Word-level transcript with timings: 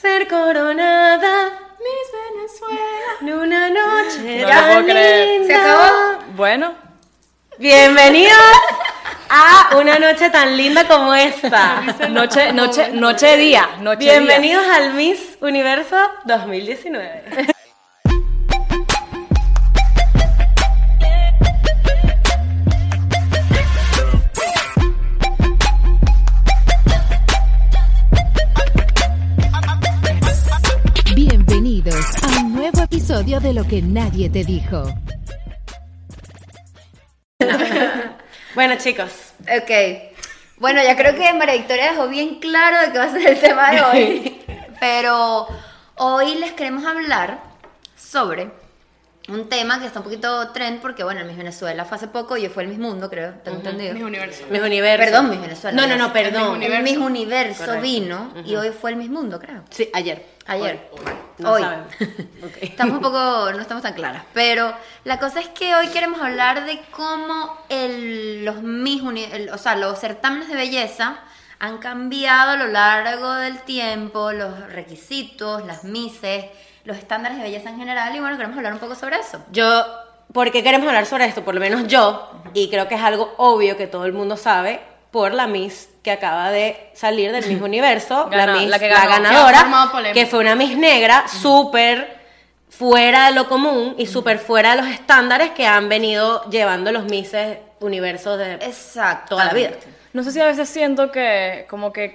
ser 0.00 0.28
coronada. 0.28 1.50
Miss 1.78 2.12
Venezuela. 2.34 2.80
En 3.20 3.32
una 3.32 3.70
noche 3.70 4.40
No 4.42 4.48
tan 4.48 4.56
lo 4.66 4.72
puedo 4.72 4.84
creer. 4.84 5.28
linda. 5.40 5.46
¿Se 5.46 5.54
acabó? 5.60 6.18
Bueno, 6.36 6.74
Bienvenidos 7.58 8.36
a 9.30 9.76
una 9.78 9.98
noche 9.98 10.28
tan 10.30 10.56
linda 10.56 10.86
como 10.86 11.14
esta. 11.14 11.80
noche, 12.10 12.52
noche, 12.52 12.90
noche 12.92 13.36
día, 13.38 13.68
noche 13.80 14.00
día. 14.00 14.12
Bienvenidos 14.18 14.66
al 14.66 14.92
Miss 14.94 15.38
Universo 15.40 15.96
2019. 16.24 17.54
De 33.46 33.52
Lo 33.54 33.64
que 33.64 33.80
nadie 33.80 34.28
te 34.28 34.44
dijo. 34.44 34.82
Bueno, 38.56 38.76
chicos, 38.78 39.34
Ok. 39.42 39.70
Bueno, 40.56 40.82
ya 40.82 40.96
creo 40.96 41.14
que 41.14 41.30
María 41.34 41.56
Victoria 41.56 41.90
dejó 41.92 42.08
bien 42.08 42.40
claro 42.40 42.80
de 42.80 42.90
qué 42.90 42.98
va 42.98 43.04
a 43.04 43.12
ser 43.12 43.28
el 43.28 43.38
tema 43.38 43.70
de 43.70 43.82
hoy. 43.82 44.42
Pero 44.80 45.46
hoy 45.96 46.36
les 46.36 46.54
queremos 46.54 46.86
hablar 46.86 47.38
sobre 47.94 48.50
un 49.28 49.50
tema 49.50 49.78
que 49.78 49.86
está 49.86 49.98
un 49.98 50.04
poquito 50.04 50.48
trend 50.52 50.80
porque, 50.80 51.04
bueno, 51.04 51.20
el 51.20 51.26
Miss 51.26 51.36
Venezuela 51.36 51.84
fue 51.84 51.98
hace 51.98 52.08
poco 52.08 52.38
y 52.38 52.48
fue 52.48 52.62
el 52.62 52.70
Miss 52.70 52.78
Mundo, 52.78 53.10
creo. 53.10 53.34
¿Tengo 53.44 53.58
entendido? 53.58 53.92
Mis 53.92 54.02
universo. 54.02 54.44
Miss 54.50 54.62
Universo. 54.62 55.04
Perdón, 55.04 55.30
Miss 55.30 55.40
Venezuela. 55.42 55.80
No, 55.82 55.86
no, 55.86 55.96
no, 55.96 56.06
El 56.06 56.12
perdón. 56.12 56.62
El 56.62 56.82
Miss 56.82 56.96
Universo 56.96 57.66
Correcto. 57.66 57.82
vino 57.82 58.32
y 58.46 58.56
hoy 58.56 58.70
fue 58.70 58.92
el 58.92 58.96
Miss 58.96 59.10
Mundo, 59.10 59.38
creo. 59.38 59.62
Sí, 59.70 59.90
ayer. 59.92 60.35
Ayer. 60.48 60.88
Hoy. 60.92 61.00
Bueno, 61.02 61.18
No 61.38 61.52
hoy. 61.52 61.62
sabemos. 61.62 61.86
Ok. 62.44 62.56
Estamos 62.62 62.96
un 62.96 63.02
poco, 63.02 63.50
no 63.52 63.60
estamos 63.60 63.82
tan 63.82 63.94
claras, 63.94 64.22
pero 64.32 64.72
la 65.04 65.18
cosa 65.18 65.40
es 65.40 65.48
que 65.48 65.74
hoy 65.74 65.88
queremos 65.88 66.20
hablar 66.20 66.64
de 66.64 66.80
cómo 66.92 67.58
el, 67.68 68.44
los 68.44 68.62
Miss 68.62 69.02
Uni- 69.02 69.24
el- 69.32 69.50
o 69.50 69.58
sea, 69.58 69.74
los 69.74 69.98
certámenes 69.98 70.48
de 70.48 70.54
belleza 70.54 71.18
han 71.58 71.78
cambiado 71.78 72.52
a 72.52 72.56
lo 72.56 72.66
largo 72.66 73.32
del 73.34 73.58
tiempo, 73.62 74.30
los 74.32 74.60
requisitos, 74.72 75.64
las 75.66 75.84
mises, 75.84 76.44
los 76.84 76.96
estándares 76.98 77.38
de 77.38 77.44
belleza 77.44 77.70
en 77.70 77.78
general, 77.78 78.14
y 78.14 78.20
bueno, 78.20 78.36
queremos 78.36 78.56
hablar 78.58 78.74
un 78.74 78.78
poco 78.78 78.94
sobre 78.94 79.16
eso. 79.18 79.42
Yo, 79.50 79.84
¿por 80.32 80.52
qué 80.52 80.62
queremos 80.62 80.86
hablar 80.86 81.06
sobre 81.06 81.24
esto? 81.24 81.44
Por 81.44 81.54
lo 81.54 81.60
menos 81.60 81.88
yo, 81.88 82.30
y 82.54 82.68
creo 82.70 82.86
que 82.88 82.94
es 82.94 83.00
algo 83.02 83.34
obvio 83.38 83.76
que 83.76 83.86
todo 83.86 84.04
el 84.04 84.12
mundo 84.12 84.36
sabe, 84.36 84.80
por 85.10 85.32
la 85.34 85.46
Miss 85.46 85.88
que 86.06 86.12
acaba 86.12 86.52
de 86.52 86.88
salir 86.94 87.32
del 87.32 87.44
mismo 87.48 87.64
universo, 87.72 88.28
la 88.30 88.46
Miss, 88.46 88.68
la 88.68 88.78
que 88.78 88.86
ganó, 88.86 89.10
ganadora, 89.10 90.12
que 90.14 90.24
fue 90.24 90.38
una 90.38 90.54
Miss 90.54 90.78
negra, 90.78 91.26
súper 91.26 92.16
fuera 92.70 93.26
de 93.26 93.32
lo 93.32 93.48
común 93.48 93.96
y 93.98 94.06
súper 94.06 94.38
fuera 94.38 94.76
de 94.76 94.82
los 94.82 94.90
estándares 94.90 95.50
que 95.50 95.66
han 95.66 95.88
venido 95.88 96.48
llevando 96.48 96.92
los 96.92 97.06
Misses 97.06 97.58
universos 97.80 98.38
de 98.38 98.54
Exacto. 98.54 99.30
toda 99.30 99.46
la 99.46 99.52
vida. 99.52 99.70
No 100.12 100.22
sé 100.22 100.30
si 100.30 100.38
a 100.40 100.46
veces 100.46 100.68
siento 100.68 101.10
que 101.10 101.66
como 101.68 101.92
que 101.92 102.14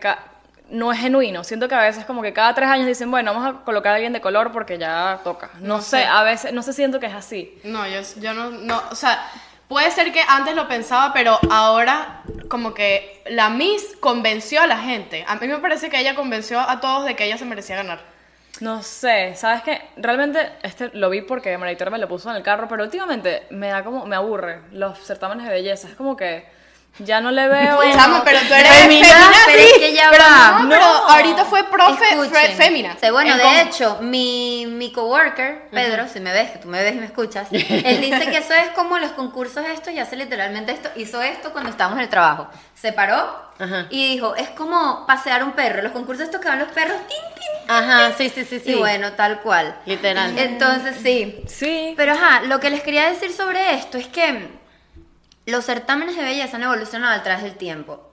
no 0.70 0.94
es 0.94 1.00
genuino. 1.00 1.44
Siento 1.44 1.68
que 1.68 1.76
a 1.76 1.82
veces 1.82 2.06
como 2.06 2.22
que 2.22 2.32
cada 2.32 2.56
tres 2.56 2.70
años 2.70 2.88
dicen, 2.88 3.12
bueno, 3.12 3.34
vamos 3.34 3.56
a 3.56 3.66
colocar 3.66 3.92
a 3.92 3.96
alguien 3.96 4.14
de 4.14 4.22
color 4.22 4.54
porque 4.54 4.78
ya 4.78 5.20
toca. 5.22 5.50
No, 5.60 5.76
No 5.76 5.82
sé, 5.82 5.98
sé. 5.98 6.06
a 6.06 6.24
veces, 6.24 6.54
no 6.54 6.64
sé, 6.64 6.72
siento 6.72 6.98
que 7.02 7.08
es 7.08 7.14
así. 7.14 7.60
No, 7.66 7.86
yo, 7.90 8.00
yo 8.22 8.34
no, 8.34 8.52
no, 8.52 8.82
o 8.90 8.96
sea, 8.96 9.22
puede 9.72 9.90
ser 9.92 10.12
que 10.12 10.22
antes 10.28 10.54
lo 10.54 10.68
pensaba, 10.68 11.14
pero 11.14 11.40
ahora 11.50 12.24
como 12.50 12.74
que 12.74 13.24
la 13.28 13.50
Miss 13.50 13.96
convenció 14.02 14.62
a 14.62 14.68
la 14.68 14.78
gente. 14.78 15.24
A 15.26 15.38
mí 15.38 15.48
me 15.48 15.60
parece 15.60 15.90
que 15.90 15.98
ella 15.98 16.14
convenció 16.14 16.60
a 16.60 16.82
todos 16.82 17.06
de 17.06 17.16
que 17.16 17.24
ella 17.24 17.38
se 17.38 17.46
merecía 17.46 17.78
ganar. 17.78 18.02
No 18.60 18.84
sé, 18.84 19.34
¿sabes 19.38 19.62
qué? 19.62 19.82
Realmente 19.96 20.52
este 20.62 20.90
lo 20.92 21.10
vi 21.10 21.22
porque 21.22 21.58
María 21.58 21.90
me 21.90 22.00
lo 22.00 22.10
puso 22.10 22.30
en 22.30 22.36
el 22.36 22.44
carro, 22.44 22.68
pero 22.68 22.84
últimamente 22.84 23.44
me 23.50 23.70
da 23.70 23.82
como, 23.82 24.06
me 24.06 24.18
aburre 24.18 24.60
los 24.74 25.00
certámenes 25.00 25.48
de 25.48 25.54
belleza. 25.54 25.88
Es 25.88 25.96
como 25.96 26.18
que 26.18 26.46
ya 27.00 27.22
no 27.22 27.32
le 27.32 27.48
veo... 27.48 27.80
Chamo, 27.94 28.22
pero 28.24 28.40
tú 28.48 28.54
eres 28.54 28.68
Femina, 28.70 29.06
femina, 29.08 29.32
pero 29.46 29.60
sí, 29.62 29.68
es 29.74 29.78
que 29.80 29.94
ya 29.94 30.10
pero 30.12 30.24
va. 30.24 30.60
No, 30.64 30.70
pero 30.70 30.84
ahorita 30.86 31.46
fue 31.46 31.64
profe 31.64 32.06
fémina. 32.56 32.96
Sí, 33.02 33.10
bueno, 33.10 33.32
En 33.32 33.38
de 33.38 33.44
con- 33.44 33.56
hecho, 33.56 33.98
mi, 34.02 34.66
mi 34.68 34.92
coworker, 34.92 35.70
Pedro, 35.72 36.08
si 36.08 36.20
me 36.20 36.32
ves, 36.32 36.52
que 36.52 36.60
tú 36.60 36.68
me 36.68 36.84
ves 36.84 36.94
y 36.96 36.98
me 37.00 37.06
escuchas, 37.06 37.48
él 37.52 38.02
dice 38.02 38.30
que 38.30 38.38
eso 38.38 38.54
es 38.54 38.70
como 38.76 38.98
los 39.00 39.12
concursos 39.12 39.66
estos 39.66 39.94
y 39.94 40.00
hace 40.00 40.16
literalmente 40.16 40.72
esto, 40.74 40.90
hizo 40.96 41.22
esto 41.22 41.52
cuando 41.52 41.70
estábamos 41.70 41.98
en 41.98 42.04
el 42.04 42.10
trabajo. 42.10 42.48
Se 42.76 42.92
paró 42.94 43.52
Ajá. 43.60 43.86
y 43.90 44.10
dijo, 44.14 44.36
es 44.36 44.50
como 44.50 45.06
pasear 45.08 45.44
un 45.44 45.52
perro, 45.54 45.82
los 45.82 45.92
concursos 45.92 46.26
estos 46.26 46.42
que 46.42 46.50
van 46.50 46.60
los 46.60 46.70
perros, 46.70 46.98
tin, 47.08 47.18
tin, 47.36 47.72
Ajá, 47.72 48.12
sí, 48.18 48.30
sí, 48.30 48.44
sí, 48.44 48.60
sí. 48.60 48.72
y 48.72 48.76
bueno, 48.76 49.14
tal 49.14 49.40
cual. 49.42 49.76
Literal. 49.86 50.38
Entonces, 50.38 50.96
sí. 51.02 51.42
Sí. 51.48 51.94
Pero 51.96 52.14
ajá, 52.14 52.42
lo 52.44 52.60
que 52.60 52.70
les 52.70 52.82
quería 52.82 53.10
decir 53.10 53.32
sobre 53.32 53.76
esto 53.76 53.98
es 53.98 54.08
que 54.08 54.60
los 55.52 55.66
certámenes 55.66 56.16
de 56.16 56.24
belleza 56.24 56.58
han 56.58 56.64
evolucionado 56.64 57.14
a 57.20 57.24
través 57.24 57.44
del 57.44 57.56
tiempo. 57.56 58.12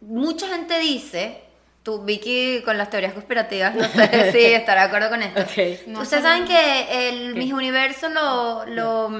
Mucha 0.00 0.46
gente 0.48 0.78
dice, 0.78 1.42
tú 1.82 2.02
Vicky 2.04 2.62
con 2.64 2.78
las 2.78 2.88
teorías 2.90 3.12
conspirativas, 3.12 3.74
no 3.74 3.84
sé 3.88 4.32
si 4.32 4.38
estará 4.54 4.82
de 4.82 4.86
acuerdo 4.88 5.10
con 5.10 5.22
esto. 5.22 5.40
Ok. 5.40 5.86
No 5.88 6.00
Ustedes 6.02 6.22
saben 6.22 6.44
que 6.44 7.08
el 7.08 7.34
Miss 7.34 7.52
Universo 7.52 8.08
lo 8.08 8.64
lo 8.66 9.10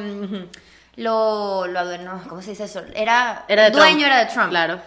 lo, 0.97 1.67
lo 1.67 1.79
adueñó, 1.79 2.23
¿cómo 2.29 2.43
se 2.43 2.51
dice 2.51 2.65
eso? 2.65 2.83
Era, 2.95 3.45
Era 3.49 3.65
de 3.65 3.71
dueño 3.71 3.99
Trump. 3.99 4.07
era 4.07 4.19
de 4.19 4.27
Trump. 4.27 4.51
Claro. 4.51 4.81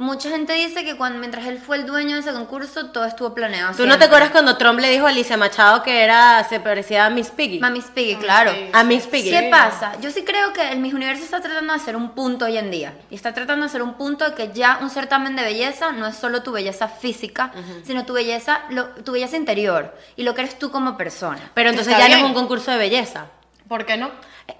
Mucha 0.00 0.30
gente 0.30 0.52
dice 0.52 0.84
que 0.84 0.96
cuando 0.96 1.18
mientras 1.18 1.44
él 1.46 1.58
fue 1.58 1.76
el 1.76 1.84
dueño 1.84 2.14
de 2.14 2.20
ese 2.20 2.32
concurso 2.32 2.86
todo 2.92 3.04
estuvo 3.04 3.34
planeado. 3.34 3.74
¿Tú 3.76 3.84
no 3.84 3.98
te 3.98 4.04
acuerdas 4.04 4.30
cuando 4.30 4.56
Trump 4.56 4.78
le 4.78 4.90
dijo 4.92 5.06
a 5.06 5.08
Alicia 5.08 5.36
Machado 5.36 5.82
que 5.82 6.04
era, 6.04 6.44
se 6.48 6.60
parecía 6.60 7.06
a 7.06 7.10
Miss 7.10 7.30
Piggy? 7.30 7.58
Mami 7.58 7.80
Piggy, 7.80 8.14
claro. 8.14 8.52
sí. 8.52 8.70
A 8.72 8.84
Miss 8.84 9.08
Piggy. 9.08 9.28
¿Qué 9.30 9.48
pasa? 9.50 9.94
Yo 10.00 10.12
sí 10.12 10.22
creo 10.22 10.52
que 10.52 10.70
el 10.70 10.78
Miss 10.78 10.94
Universo 10.94 11.24
está 11.24 11.40
tratando 11.40 11.72
de 11.72 11.80
hacer 11.80 11.96
un 11.96 12.10
punto 12.10 12.44
hoy 12.44 12.56
en 12.58 12.70
día. 12.70 12.94
Y 13.10 13.16
está 13.16 13.34
tratando 13.34 13.64
de 13.64 13.70
hacer 13.70 13.82
un 13.82 13.94
punto 13.94 14.24
de 14.24 14.36
que 14.36 14.52
ya 14.52 14.78
un 14.80 14.88
certamen 14.90 15.34
de 15.34 15.42
belleza 15.42 15.90
no 15.90 16.06
es 16.06 16.14
solo 16.16 16.44
tu 16.44 16.52
belleza 16.52 16.86
física, 16.86 17.50
sino 17.82 18.06
tu 18.06 18.12
belleza, 18.12 18.60
lo- 18.70 18.90
tu 18.90 19.10
belleza 19.10 19.36
interior 19.36 19.96
y 20.14 20.22
lo 20.22 20.32
que 20.32 20.42
eres 20.42 20.60
tú 20.60 20.70
como 20.70 20.96
persona. 20.96 21.50
Pero 21.54 21.70
entonces 21.70 21.92
Está 21.92 22.04
ya 22.06 22.08
no 22.10 22.14
bien. 22.14 22.24
es 22.26 22.36
un 22.36 22.40
concurso 22.40 22.70
de 22.70 22.76
belleza. 22.76 23.26
¿Por 23.66 23.84
qué 23.84 23.96
no? 23.96 24.12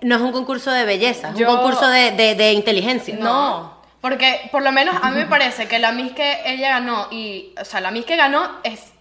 No 0.03 0.17
es 0.17 0.21
un 0.21 0.33
concurso 0.33 0.73
de 0.73 0.85
belleza, 0.85 1.29
es 1.31 1.37
Yo- 1.37 1.49
un 1.49 1.57
concurso 1.59 1.87
de, 1.87 2.11
de- 2.11 2.35
de 2.35 2.53
inteligencia. 2.55 3.15
No. 3.21 3.78
Porque 4.01 4.49
por 4.53 4.63
lo 4.63 4.73
menos 4.73 4.97
a 5.03 5.11
mí 5.11 5.17
me 5.17 5.27
parece 5.37 5.67
que 5.67 5.79
la 5.79 5.93
Miss 5.93 6.13
que 6.13 6.41
ella 6.45 6.71
ganó 6.71 7.09
y, 7.11 7.55
o 7.61 7.65
sea, 7.65 7.81
la 7.81 7.91
Miss 7.91 8.05
que 8.05 8.17
ganó 8.17 8.61
es 8.63 8.93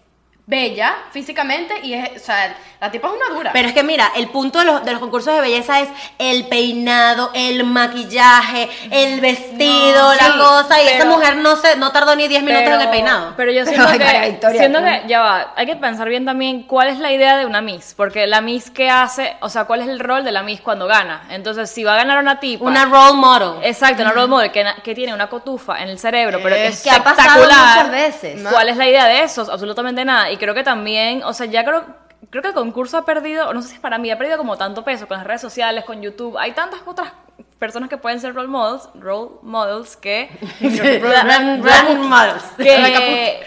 bella 0.52 0.94
físicamente 1.12 1.74
y 1.82 1.92
es, 1.92 2.22
o 2.22 2.24
sea, 2.24 2.56
la 2.80 2.90
tipa 2.90 3.08
es 3.08 3.14
una 3.14 3.36
dura. 3.36 3.50
Pero 3.52 3.68
es 3.68 3.74
que 3.74 3.82
mira, 3.82 4.10
el 4.16 4.28
punto 4.28 4.58
de 4.60 4.64
los, 4.64 4.82
de 4.82 4.92
los 4.92 5.00
concursos 5.00 5.34
de 5.34 5.42
belleza 5.42 5.80
es 5.80 5.90
el 6.18 6.46
peinado, 6.46 7.30
el 7.34 7.64
maquillaje, 7.64 8.66
el 8.90 9.20
vestido, 9.20 10.08
No, 10.08 10.14
la 10.14 10.24
sí, 10.32 10.38
cosa. 10.38 10.82
Y 10.82 10.86
esa 10.86 10.98
pero- 11.00 11.10
mujer 11.10 11.36
no 11.36 11.54
se, 11.56 11.76
no 11.76 11.92
tardó 11.92 12.16
ni 12.16 12.28
10 12.28 12.42
minutos 12.44 12.66
en 12.72 12.80
el 12.80 12.88
peinado. 12.88 13.34
Pero 13.36 13.52
yo 13.52 13.64
Pero, 13.66 13.76
siento 13.76 13.90
María 13.90 14.22
que, 14.22 14.30
Victoria, 14.30 14.58
siento 14.60 14.80
¿no? 14.80 14.86
que, 14.86 15.02
ya 15.06 15.20
va, 15.20 15.52
hay 15.54 15.66
que 15.66 15.76
pensar 15.76 16.08
bien 16.08 16.24
también 16.24 16.62
cuál 16.62 16.88
es 16.88 16.98
la 16.98 17.12
idea 17.12 17.36
de 17.36 17.44
una 17.44 17.60
Miss, 17.60 17.92
porque 17.94 18.26
la 18.26 18.40
Miss 18.40 18.70
que 18.70 18.88
hace, 18.88 19.36
o 19.40 19.50
sea, 19.50 19.64
cuál 19.66 19.82
es 19.82 19.88
el 19.88 20.00
rol 20.00 20.24
de 20.24 20.32
la 20.32 20.42
Miss 20.42 20.62
cuando 20.62 20.86
gana. 20.86 21.26
Entonces, 21.28 21.68
si 21.68 21.84
va 21.84 21.92
a 21.92 21.96
ganar 21.96 22.16
una 22.22 22.40
tipa... 22.40 22.64
Una 22.64 22.86
role 22.86 23.12
model. 23.18 23.62
Exacto, 23.64 24.00
una 24.00 24.12
role 24.12 24.28
model 24.28 24.50
que, 24.50 24.64
que 24.82 24.94
tiene 24.94 25.12
una 25.12 25.28
cotufa 25.28 25.82
en 25.82 25.90
el 25.90 25.98
cerebro, 25.98 26.40
pero 26.42 26.56
que 26.56 26.68
es 26.68 26.82
que 26.82 26.90
ha 26.90 27.04
pasado 27.04 27.42
muchas 27.44 27.90
veces. 27.90 28.42
¿Cuál 28.50 28.70
es 28.70 28.78
la 28.78 28.88
idea 28.88 29.04
de 29.06 29.24
eso? 29.24 29.46
Absolutamente 29.52 30.06
nada. 30.06 30.30
Y 30.30 30.37
creo 30.38 30.54
que 30.54 30.62
también, 30.62 31.22
o 31.24 31.32
sea, 31.32 31.46
ya 31.46 31.64
creo, 31.64 31.84
creo 32.30 32.42
que 32.42 32.48
el 32.48 32.54
concurso 32.54 32.96
ha 32.98 33.04
perdido, 33.04 33.52
no 33.52 33.62
sé 33.62 33.68
si 33.68 33.78
para 33.78 33.98
mí, 33.98 34.10
ha 34.10 34.18
perdido 34.18 34.38
como 34.38 34.56
tanto 34.56 34.84
peso 34.84 35.06
con 35.08 35.16
las 35.18 35.26
redes 35.26 35.40
sociales, 35.40 35.84
con 35.84 36.00
YouTube. 36.02 36.36
Hay 36.38 36.52
tantas 36.52 36.80
otras 36.86 37.12
personas 37.58 37.88
que 37.88 37.96
pueden 37.96 38.20
ser 38.20 38.34
role 38.34 38.48
models, 38.48 38.88
role 38.94 39.30
models 39.42 39.96
que... 39.96 40.28
Role- 40.60 41.62
role 41.62 41.94
models. 41.98 42.42
que, 42.56 43.40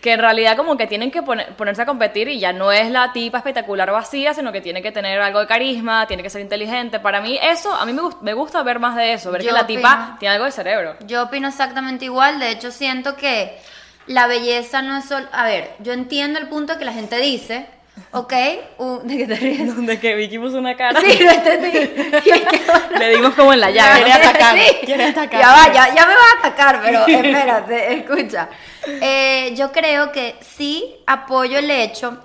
que 0.00 0.12
en 0.12 0.20
realidad 0.20 0.54
como 0.56 0.76
que 0.76 0.86
tienen 0.86 1.10
que 1.10 1.22
poner- 1.22 1.54
ponerse 1.56 1.80
a 1.80 1.86
competir 1.86 2.28
y 2.28 2.38
ya 2.38 2.52
no 2.52 2.70
es 2.72 2.90
la 2.90 3.12
tipa 3.14 3.38
espectacular 3.38 3.90
vacía, 3.90 4.34
sino 4.34 4.52
que 4.52 4.60
tiene 4.60 4.82
que 4.82 4.92
tener 4.92 5.18
algo 5.20 5.40
de 5.40 5.46
carisma, 5.46 6.06
tiene 6.06 6.22
que 6.22 6.28
ser 6.28 6.42
inteligente. 6.42 7.00
Para 7.00 7.22
mí 7.22 7.38
eso, 7.42 7.72
a 7.72 7.86
mí 7.86 7.94
me, 7.94 8.02
gust- 8.02 8.20
me 8.20 8.34
gusta 8.34 8.62
ver 8.62 8.78
más 8.80 8.96
de 8.96 9.14
eso, 9.14 9.30
ver 9.32 9.40
Yo 9.42 9.48
que 9.48 9.52
la 9.54 9.66
tipa 9.66 10.16
tiene 10.20 10.34
algo 10.34 10.44
de 10.44 10.52
cerebro. 10.52 10.96
Yo 11.06 11.22
opino 11.22 11.48
exactamente 11.48 12.04
igual, 12.04 12.38
de 12.38 12.50
hecho 12.50 12.70
siento 12.70 13.16
que 13.16 13.58
la 14.06 14.26
belleza 14.26 14.82
no 14.82 14.96
es 14.98 15.04
solo... 15.06 15.26
A 15.32 15.44
ver, 15.44 15.74
yo 15.80 15.92
entiendo 15.92 16.38
el 16.38 16.48
punto 16.48 16.78
que 16.78 16.84
la 16.84 16.92
gente 16.92 17.18
dice, 17.18 17.66
¿ok? 18.12 18.32
Uh, 18.78 18.98
¿De 19.04 19.16
qué 19.16 19.26
te 19.26 19.34
ríes? 19.36 19.74
Donde 19.74 19.98
que 19.98 20.14
Vicky 20.14 20.38
puso 20.38 20.58
una 20.58 20.76
cara. 20.76 21.00
Sí, 21.00 21.18
lo 21.22 21.30
entendí. 21.30 21.70
Le 22.98 23.08
dimos 23.16 23.34
como 23.34 23.52
en 23.52 23.60
la 23.60 23.70
llave. 23.70 24.02
Quiere 24.04 24.12
atacar, 24.28 24.58
Sí. 24.58 24.76
quiere 24.84 25.04
atacar. 25.04 25.40
Ya 25.40 25.52
va, 25.52 25.72
ya, 25.72 25.94
ya 25.94 26.06
me 26.06 26.14
vas 26.14 26.34
a 26.34 26.38
atacar, 26.46 26.80
pero 26.84 27.06
espérate, 27.06 27.94
escucha. 27.94 28.48
Eh, 28.86 29.54
yo 29.56 29.72
creo 29.72 30.12
que 30.12 30.36
sí 30.56 30.96
apoyo 31.06 31.58
el 31.58 31.70
hecho. 31.70 32.18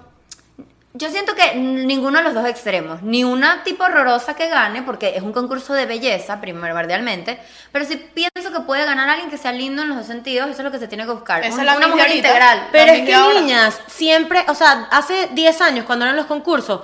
Yo 0.94 1.10
siento 1.12 1.36
que 1.36 1.54
ninguno 1.56 2.18
de 2.18 2.24
los 2.24 2.34
dos 2.34 2.48
extremos, 2.48 3.04
ni 3.04 3.24
una 3.24 3.64
tipo 3.64 3.84
horrorosa 3.84 4.34
que 4.36 4.48
gane, 4.50 4.82
porque 4.82 5.16
es 5.16 5.22
un 5.22 5.32
concurso 5.32 5.74
de 5.74 5.86
belleza, 5.86 6.42
primordialmente, 6.42 7.40
pero 7.72 7.86
sí 7.86 7.96
pienso 7.96 8.52
que 8.52 8.62
puede 8.62 8.86
ganar 8.86 9.08
alguien 9.08 9.30
que 9.30 9.38
sea 9.38 9.52
lindo 9.52 9.84
en 9.84 9.90
los 9.90 10.00
dos 10.00 10.08
sentidos, 10.08 10.50
eso 10.50 10.62
es 10.62 10.66
lo 10.66 10.72
que 10.72 10.80
se 10.80 10.88
tiene 10.88 11.06
que 11.06 11.12
buscar. 11.12 11.44
Esa 11.46 11.54
Un- 11.54 11.60
es 11.60 11.66
la 11.68 11.78
una 11.78 11.88
mujer 11.90 12.08
ahorita. 12.08 12.28
integral. 12.28 12.68
Pero 12.72 12.92
es 12.94 13.02
que 13.06 13.14
ahora. 13.14 13.40
niñas, 13.40 13.80
siempre, 13.88 14.44
o 14.48 14.56
sea, 14.56 14.88
hace 14.90 15.30
10 15.34 15.62
años 15.62 15.86
cuando 15.86 16.06
eran 16.06 16.16
los 16.18 16.26
concursos, 16.26 16.82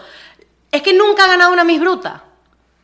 es 0.72 0.84
que 0.84 0.94
nunca 0.94 1.24
ha 1.26 1.28
ganado 1.28 1.52
una 1.52 1.64
Miss 1.64 1.80
Bruta. 1.80 2.22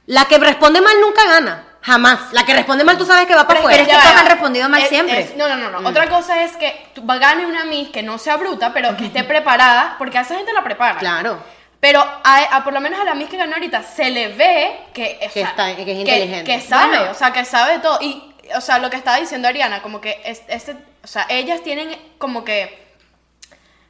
La 0.07 0.25
que 0.25 0.39
responde 0.39 0.81
mal 0.81 0.95
nunca 1.01 1.21
gana. 1.27 1.65
Jamás. 1.83 2.31
La 2.31 2.45
que 2.45 2.54
responde 2.54 2.83
mal 2.83 2.98
tú 2.98 3.06
sabes 3.06 3.25
que 3.25 3.33
va 3.36 3.48
para 3.48 3.60
Pero 3.60 3.69
afuera. 3.69 3.81
es 3.81 3.88
que 3.89 3.95
todos 3.95 4.16
han 4.22 4.28
respondido 4.28 4.69
mal 4.69 4.81
Es- 4.81 4.89
siempre. 4.89 5.19
es- 5.19 5.36
no, 5.36 5.48
no, 5.48 5.56
no, 5.57 5.80
no. 5.81 5.89
Otra 5.89 6.07
cosa 6.07 6.44
es 6.44 6.56
que 6.57 6.88
tú- 6.94 7.04
gane 7.06 7.45
una 7.48 7.66
Miss 7.66 7.89
que 7.89 8.04
no 8.04 8.18
sea 8.19 8.38
bruta, 8.38 8.72
pero 8.74 8.95
que 8.98 9.06
esté 9.07 9.24
preparada, 9.24 9.95
porque 9.98 10.18
a 10.18 10.22
esa 10.22 10.36
gente 10.36 10.54
la 10.54 10.63
prepara. 10.63 11.00
Claro. 11.00 11.39
Pero 11.80 12.00
a, 12.01 12.38
a 12.56 12.63
por 12.63 12.74
lo 12.74 12.80
menos 12.81 13.00
a 13.00 13.04
la 13.04 13.16
Miss 13.16 13.30
que 13.30 13.38
ganó 13.38 13.54
ahorita 13.56 13.81
se 13.81 14.12
le 14.12 14.28
ve 14.28 14.80
que, 14.94 15.18
o 15.18 15.25
Que 15.25 15.30
sea, 15.30 15.48
está- 15.48 15.75
que 15.75 15.81
es 15.81 15.98
inteligente. 15.98 16.44
Que 16.44 16.62
sabe, 16.62 16.98
Bueno. 16.98 17.12
o 17.12 17.16
sea, 17.16 17.33
que 17.33 17.44
sabe 17.45 17.74
de 17.74 17.80
todo. 17.80 17.98
Y, 18.01 18.31
o 18.56 18.62
sea, 18.62 18.77
lo 18.77 18.92
que 18.92 18.98
estaba 18.98 19.18
diciendo 19.18 19.48
Ariana, 19.48 19.81
como 19.81 20.00
que 20.00 20.22
es, 20.24 20.44
este, 20.50 20.75
o 21.04 21.07
sea, 21.07 21.25
ellas 21.30 21.63
tienen 21.63 21.98
como 22.19 22.44
que, 22.45 22.80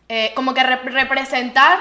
eh, 0.08 0.32
como 0.36 0.54
que 0.54 0.62
rep- 0.62 0.84
representar, 0.84 1.78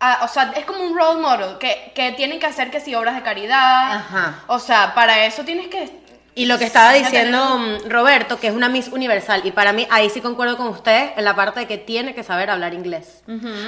a- 0.00 0.24
o 0.24 0.28
sea, 0.28 0.52
es 0.56 0.64
como 0.64 0.80
un 0.82 0.96
role 0.96 1.20
model, 1.20 1.58
que, 1.58 1.92
que 1.94 2.12
tienen 2.12 2.38
que 2.40 2.46
hacer 2.46 2.70
que 2.70 2.80
si 2.80 2.94
obras 2.94 3.14
de 3.14 3.22
caridad. 3.22 3.92
Ajá. 3.96 4.34
O 4.46 4.58
sea, 4.58 4.94
para 4.94 5.24
eso 5.26 5.44
tienes 5.44 5.68
que... 5.68 6.06
Y 6.34 6.46
lo 6.46 6.56
que 6.56 6.66
estaba 6.66 6.92
diciendo 6.92 7.58
mm, 7.58 7.88
Roberto, 7.90 8.38
que 8.38 8.46
es 8.46 8.52
una 8.54 8.68
Miss 8.68 8.86
Universal, 8.88 9.40
y 9.44 9.50
para 9.50 9.72
mí 9.72 9.88
ahí 9.90 10.08
sí 10.08 10.20
concuerdo 10.20 10.56
con 10.56 10.68
usted 10.68 11.10
en 11.16 11.24
la 11.24 11.34
parte 11.34 11.60
de 11.60 11.66
que 11.66 11.78
tiene 11.78 12.14
que 12.14 12.22
saber 12.22 12.48
hablar 12.48 12.74
inglés. 12.74 13.22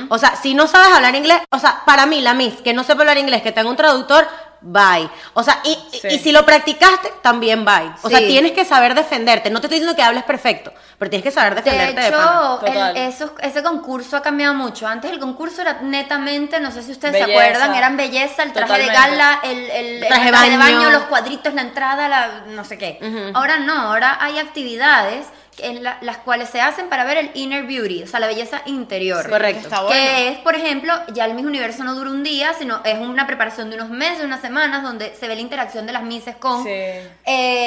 O 0.09 0.19
sea, 0.19 0.37
si 0.37 0.55
no 0.55 0.69
sabes 0.69 0.95
hablar 0.95 1.17
inglés, 1.17 1.39
o 1.51 1.59
sea, 1.59 1.83
para 1.85 2.07
mí 2.07 2.21
la 2.21 2.33
Miss 2.33 2.55
que 2.63 2.73
no 2.73 2.85
sepa 2.85 3.01
hablar 3.01 3.19
inglés, 3.19 3.43
que 3.43 3.51
tenga 3.51 3.69
un 3.69 3.75
traductor, 3.77 4.25
bye. 4.63 5.09
O 5.35 5.43
sea, 5.43 5.61
y, 5.65 5.71
y- 5.93 5.99
Sí. 6.01 6.09
y 6.09 6.19
si 6.19 6.33
lo 6.33 6.45
practicaste, 6.45 7.13
también 7.23 7.65
bye. 7.65 7.91
O 8.03 8.11
sea, 8.11 8.19
tienes 8.19 8.53
que 8.53 8.65
saber 8.65 8.95
defenderte. 8.95 9.51
No 9.51 9.61
te 9.61 9.67
estoy 9.67 9.79
diciendo 9.79 9.97
que 9.97 10.03
hables 10.03 10.25
perfecto, 10.25 10.73
pero 10.99 11.11
tienes 11.11 11.25
que 11.25 11.31
saber 11.31 11.55
De 11.55 11.63
defenderte 11.63 12.01
de, 12.01 12.09
hecho, 12.09 12.61
el- 12.67 12.73
Total. 12.73 12.97
esos- 12.97 13.31
ese 13.41 13.63
concurso 13.63 14.17
ha 14.17 14.23
cambiado 14.23 14.55
mucho. 14.55 14.87
Antes 14.87 15.11
el 15.11 15.19
concurso 15.19 15.63
era 15.63 15.81
netamente, 15.83 16.61
no 16.61 16.71
sé 16.71 16.83
si 16.83 16.93
ustedes 16.93 17.17
se 17.25 17.31
acuerdan, 17.33 17.75
eran 17.75 17.97
belleza, 17.97 18.43
el 18.43 18.53
traje 18.53 18.79
de 18.79 18.87
gala, 18.87 19.41
el, 19.43 19.59
el- 19.71 20.03
el 20.03 20.07
Traje 20.09 20.29
traje, 20.31 20.51
de 20.51 20.57
baño. 20.57 20.79
baño, 20.79 20.91
los 20.91 21.03
cuadritos, 21.05 21.55
la 21.55 21.63
entrada, 21.63 22.09
la 22.09 22.29
no 22.49 22.65
sé 22.65 22.79
qué. 22.79 22.99
Ahora 23.35 23.59
no, 23.59 23.73
ahora 23.89 24.19
hay 24.21 24.39
actividades 24.39 25.27
en 25.63 25.83
la- 25.83 25.99
las 26.01 26.19
cuales 26.19 26.49
se 26.51 26.61
hacen 26.61 26.89
para 26.89 27.05
ver 27.05 27.17
el 27.19 27.31
inner 27.35 27.65
beauty, 27.65 28.03
o 28.03 28.07
sea, 28.07 28.21
la 28.21 28.27
belleza 28.27 28.63
interior. 28.67 29.29
Correcto. 29.29 29.63
Está 29.69 29.83
bueno. 29.83 29.95
Que 29.95 30.29
es, 30.29 30.39
por 30.39 30.55
ejemplo, 30.55 30.93
ya 31.13 31.25
el 31.27 31.35
Miss 31.35 31.47
Universo 31.47 31.85
no 31.85 31.95
dura 31.95 32.11
un 32.11 32.23
día, 32.23 32.53
sino 32.59 32.81
es 32.85 32.99
una 32.99 33.27
preparación 33.27 33.71
de 33.71 33.77
unos 33.77 33.89
meses, 33.91 34.25
unas 34.25 34.41
semanas, 34.41 34.83
donde 34.83 35.15
se 35.15 35.29
ve 35.29 35.35
la 35.35 35.41
interacción 35.41 35.87
de 35.87 35.93
las 35.93 36.03
Misses 36.03 36.37
con 36.37 36.65
Sí. 36.65 36.71
eh, 36.71 37.07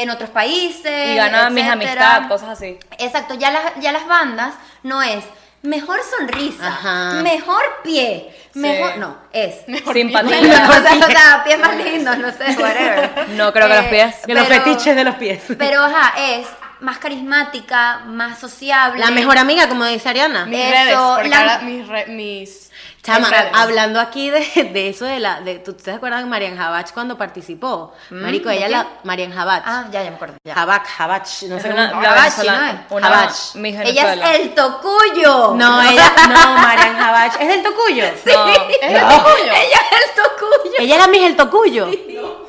en 0.03 0.09
otros 0.09 0.29
países. 0.29 1.11
Y 1.11 1.15
gana 1.15 1.49
mis 1.49 1.65
amistad, 1.67 2.27
cosas 2.27 2.49
así. 2.49 2.77
Exacto, 2.99 3.33
ya 3.35 3.51
las, 3.51 3.63
ya 3.79 3.91
las 3.91 4.07
bandas 4.07 4.53
no 4.83 5.01
es 5.01 5.23
mejor 5.61 5.99
sonrisa, 6.17 6.67
Ajá. 6.67 7.21
mejor 7.21 7.63
pie, 7.83 8.35
mejor. 8.53 8.97
No, 8.97 9.15
es. 9.31 9.55
Simpatía. 9.93 10.37
o, 10.69 10.73
sea, 10.73 10.97
o 11.07 11.09
sea, 11.09 11.43
pies 11.45 11.57
más 11.59 11.75
lindos, 11.77 12.17
no 12.17 12.31
sé, 12.31 12.43
whatever. 12.59 13.29
No 13.29 13.53
creo 13.53 13.67
que 13.69 13.75
los 13.75 13.85
pies. 13.85 14.15
Que 14.25 14.33
los 14.33 14.45
fetiches 14.47 14.93
de 14.95 15.03
los 15.05 15.15
pies. 15.15 15.41
Pero, 15.57 15.83
ajá, 15.83 16.13
es 16.19 16.47
más 16.81 16.97
carismática, 16.99 18.01
más 18.05 18.39
sociable. 18.39 18.99
La 18.99 19.11
mejor 19.11 19.37
amiga, 19.37 19.67
como 19.69 19.85
dice 19.85 20.09
Ariana. 20.09 20.45
Mis 20.45 20.59
Eso, 20.59 20.71
redes, 20.71 20.95
porque 21.15 21.29
la- 21.29 21.39
ahora 21.39 21.59
mis, 21.59 21.87
re- 21.87 22.05
mis 22.07 22.69
Chama, 23.01 23.19
mis 23.19 23.29
redes. 23.31 23.51
hablando 23.53 23.99
aquí 23.99 24.29
de, 24.29 24.39
de 24.73 24.89
eso 24.89 25.03
de 25.05 25.19
la, 25.19 25.41
de, 25.41 25.59
¿tú 25.59 25.73
te 25.73 25.91
acuerdas 25.91 26.21
de 26.23 26.29
Marian 26.29 26.57
Habach 26.57 26.91
cuando 26.93 27.17
participó? 27.17 27.93
Marico, 28.11 28.47
¿de 28.49 28.57
ella 28.57 28.69
la, 28.69 28.87
Marian 29.03 29.37
Habach. 29.37 29.63
Ah, 29.65 29.85
ya, 29.91 30.03
ya 30.03 30.09
me 30.09 30.15
acuerdo. 30.15 30.35
Ya. 30.45 30.53
Habach, 30.53 30.87
Habach, 30.97 31.43
no 31.43 31.57
Es 31.57 31.63
sé 31.63 31.69
una, 31.69 31.89
cómo- 31.91 32.01
¿no. 32.01 33.07
Miss 33.55 33.75
Ella 33.83 34.13
es 34.13 34.39
el 34.39 34.53
tocuyo. 34.55 35.53
No, 35.55 35.81
ella, 35.81 36.11
no, 36.29 36.53
Marian 36.57 36.95
Habach. 37.01 37.41
¿Es 37.41 37.47
del 37.47 37.63
Tocuyo? 37.63 38.03
No. 38.25 38.47
¿Es 38.47 38.57
el 38.81 38.99
tuyo? 38.99 39.51
Ella 39.51 39.79
es 39.91 40.01
el 40.07 40.23
tocuyo. 40.23 40.73
Ella 40.79 40.95
era 40.95 41.07
Miss 41.07 41.23
el 41.23 41.35
Tocuyo. 41.35 41.87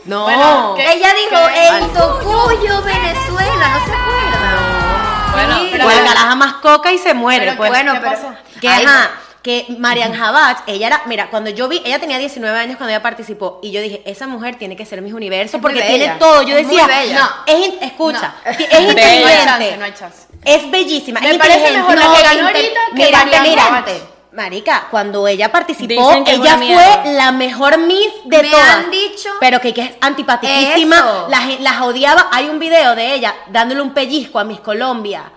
No. 0.06 0.24
Bueno, 0.24 0.74
¿qué? 0.76 0.92
Ella 0.92 1.12
dijo, 1.14 1.42
¿Qué? 1.52 1.68
el 1.78 1.92
tocuyo 1.92 2.82
Venezuela, 2.82 3.68
¿no 3.68 3.86
se 3.86 3.92
acuerdan? 3.92 5.32
Bueno, 5.32 5.56
Sí. 5.58 5.68
pero 5.72 5.84
Pues 5.84 5.98
el 5.98 6.04
caraja 6.04 6.34
más 6.34 6.52
coca 6.54 6.92
y 6.92 6.98
se 6.98 7.14
muere. 7.14 7.46
Pero, 7.46 7.56
pues. 7.56 7.70
bueno, 7.70 7.92
¿qué 7.94 8.00
pero- 8.00 8.12
pasó? 8.12 8.34
Que, 8.60 8.68
Ay, 8.68 8.84
ajá, 8.84 9.10
que 9.42 9.66
Marian 9.78 10.14
Habach, 10.14 10.58
ella 10.66 10.86
era, 10.86 11.02
mira, 11.06 11.28
cuando 11.28 11.50
yo 11.50 11.68
vi, 11.68 11.82
ella 11.84 11.98
tenía 11.98 12.18
19 12.18 12.58
años 12.58 12.76
cuando 12.76 12.90
ella 12.94 13.02
participó, 13.02 13.60
y 13.62 13.72
yo 13.72 13.80
dije, 13.82 14.02
esa 14.06 14.26
mujer 14.26 14.56
tiene 14.56 14.74
que 14.76 14.86
ser 14.86 15.02
Miss 15.02 15.12
Universo 15.12 15.56
Es 15.56 15.62
porque 15.62 15.82
tiene 15.82 16.08
todo. 16.18 16.42
Yo 16.42 16.56
es 16.56 16.66
decía, 16.66 16.86
no, 16.86 17.30
es, 17.46 17.72
escucha, 17.82 18.34
No. 18.44 18.50
es 18.50 18.58
Bella. 18.68 18.70
No 18.70 18.78
hay 18.78 18.88
inteligente. 18.88 19.44
chance, 19.44 19.76
no 19.78 19.84
hay 19.84 19.92
chance. 19.92 20.18
Es 20.44 20.70
bellísima. 20.70 21.20
Me 21.20 21.30
es 21.32 21.38
parece 21.38 21.58
inteligente. 21.60 21.88
mejor 21.94 21.98
la 21.98 22.04
No, 22.06 22.14
que 22.16 22.22
ganó 22.22 22.46
ahorita 22.46 22.80
que 22.90 22.96
mira, 22.96 23.70
Marian. 23.70 24.13
Marica, 24.34 24.88
cuando 24.90 25.28
ella 25.28 25.52
participó, 25.52 25.86
Dicen 26.08 26.24
que 26.24 26.32
es 26.32 26.38
ella 26.40 26.54
una 26.54 26.56
mierda. 26.56 27.02
fue 27.02 27.12
la 27.14 27.30
mejor 27.32 27.78
Miss 27.78 28.08
de 28.24 28.42
Me 28.42 28.50
todas. 28.50 28.68
han 28.70 28.90
dicho- 28.90 29.28
Pero 29.38 29.60
que, 29.60 29.72
que 29.72 29.82
es 29.82 29.90
antipatiquísima, 30.00 30.96
Eso. 30.96 31.26
la 31.28 31.38
gen- 31.38 31.62
las 31.62 31.80
odiaba. 31.82 32.28
Hay 32.32 32.48
un 32.48 32.58
video 32.58 32.96
de 32.96 33.14
ella 33.14 33.34
dándole 33.48 33.80
un 33.80 33.94
pellizco 33.94 34.38
a 34.40 34.44
Miss 34.44 34.58
Colombia. 34.60 35.30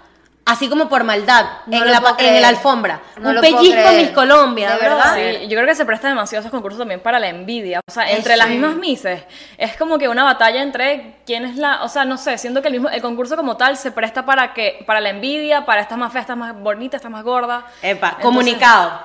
Así 0.48 0.70
como 0.70 0.88
por 0.88 1.04
maldad, 1.04 1.46
No 1.66 1.78
en, 1.84 1.92
la, 1.92 2.16
en 2.20 2.42
la 2.42 2.48
alfombra. 2.48 3.02
No 3.20 3.32
un 3.32 3.42
pellizco. 3.42 3.92
Miss 3.92 4.12
Colombia, 4.12 4.72
¿De 4.72 4.78
verdad? 4.80 5.16
Sí, 5.16 5.48
yo 5.48 5.58
creo 5.58 5.66
que 5.68 5.76
se 5.76 5.86
presta 5.86 6.08
demasiado 6.08 6.40
esos 6.40 6.52
concursos 6.52 6.80
también 6.80 7.02
para 7.02 7.20
la 7.20 7.28
envidia. 7.28 7.82
O 7.86 7.92
sea, 7.92 8.10
entre 8.10 8.34
Eso. 8.34 8.44
las 8.44 8.50
mismas 8.50 8.76
mises. 8.78 9.24
Es 9.58 9.76
como 9.76 9.98
que 9.98 10.08
una 10.08 10.24
batalla 10.24 10.62
entre 10.62 11.18
quién 11.26 11.44
es 11.46 11.58
la. 11.58 11.84
O 11.84 11.90
sea, 11.90 12.06
no 12.06 12.18
sé, 12.18 12.38
siento 12.38 12.62
que 12.62 12.70
el 12.70 12.76
mismo 12.76 12.88
el 12.90 13.02
concurso 13.02 13.36
como 13.36 13.58
tal 13.58 13.76
se 13.76 13.92
presta 13.92 14.26
para 14.26 14.54
que 14.54 14.84
para 14.88 15.02
la 15.02 15.10
envidia, 15.10 15.66
para 15.66 15.82
estas 15.82 15.98
más 15.98 16.14
feas, 16.14 16.24
estas 16.24 16.38
más 16.38 16.58
bonitas, 16.58 17.00
estas 17.00 17.12
más 17.12 17.24
gordas. 17.26 17.66
Epa, 17.82 18.08
Entonces- 18.08 18.24
comunicado. 18.26 19.02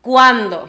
Cuando 0.00 0.68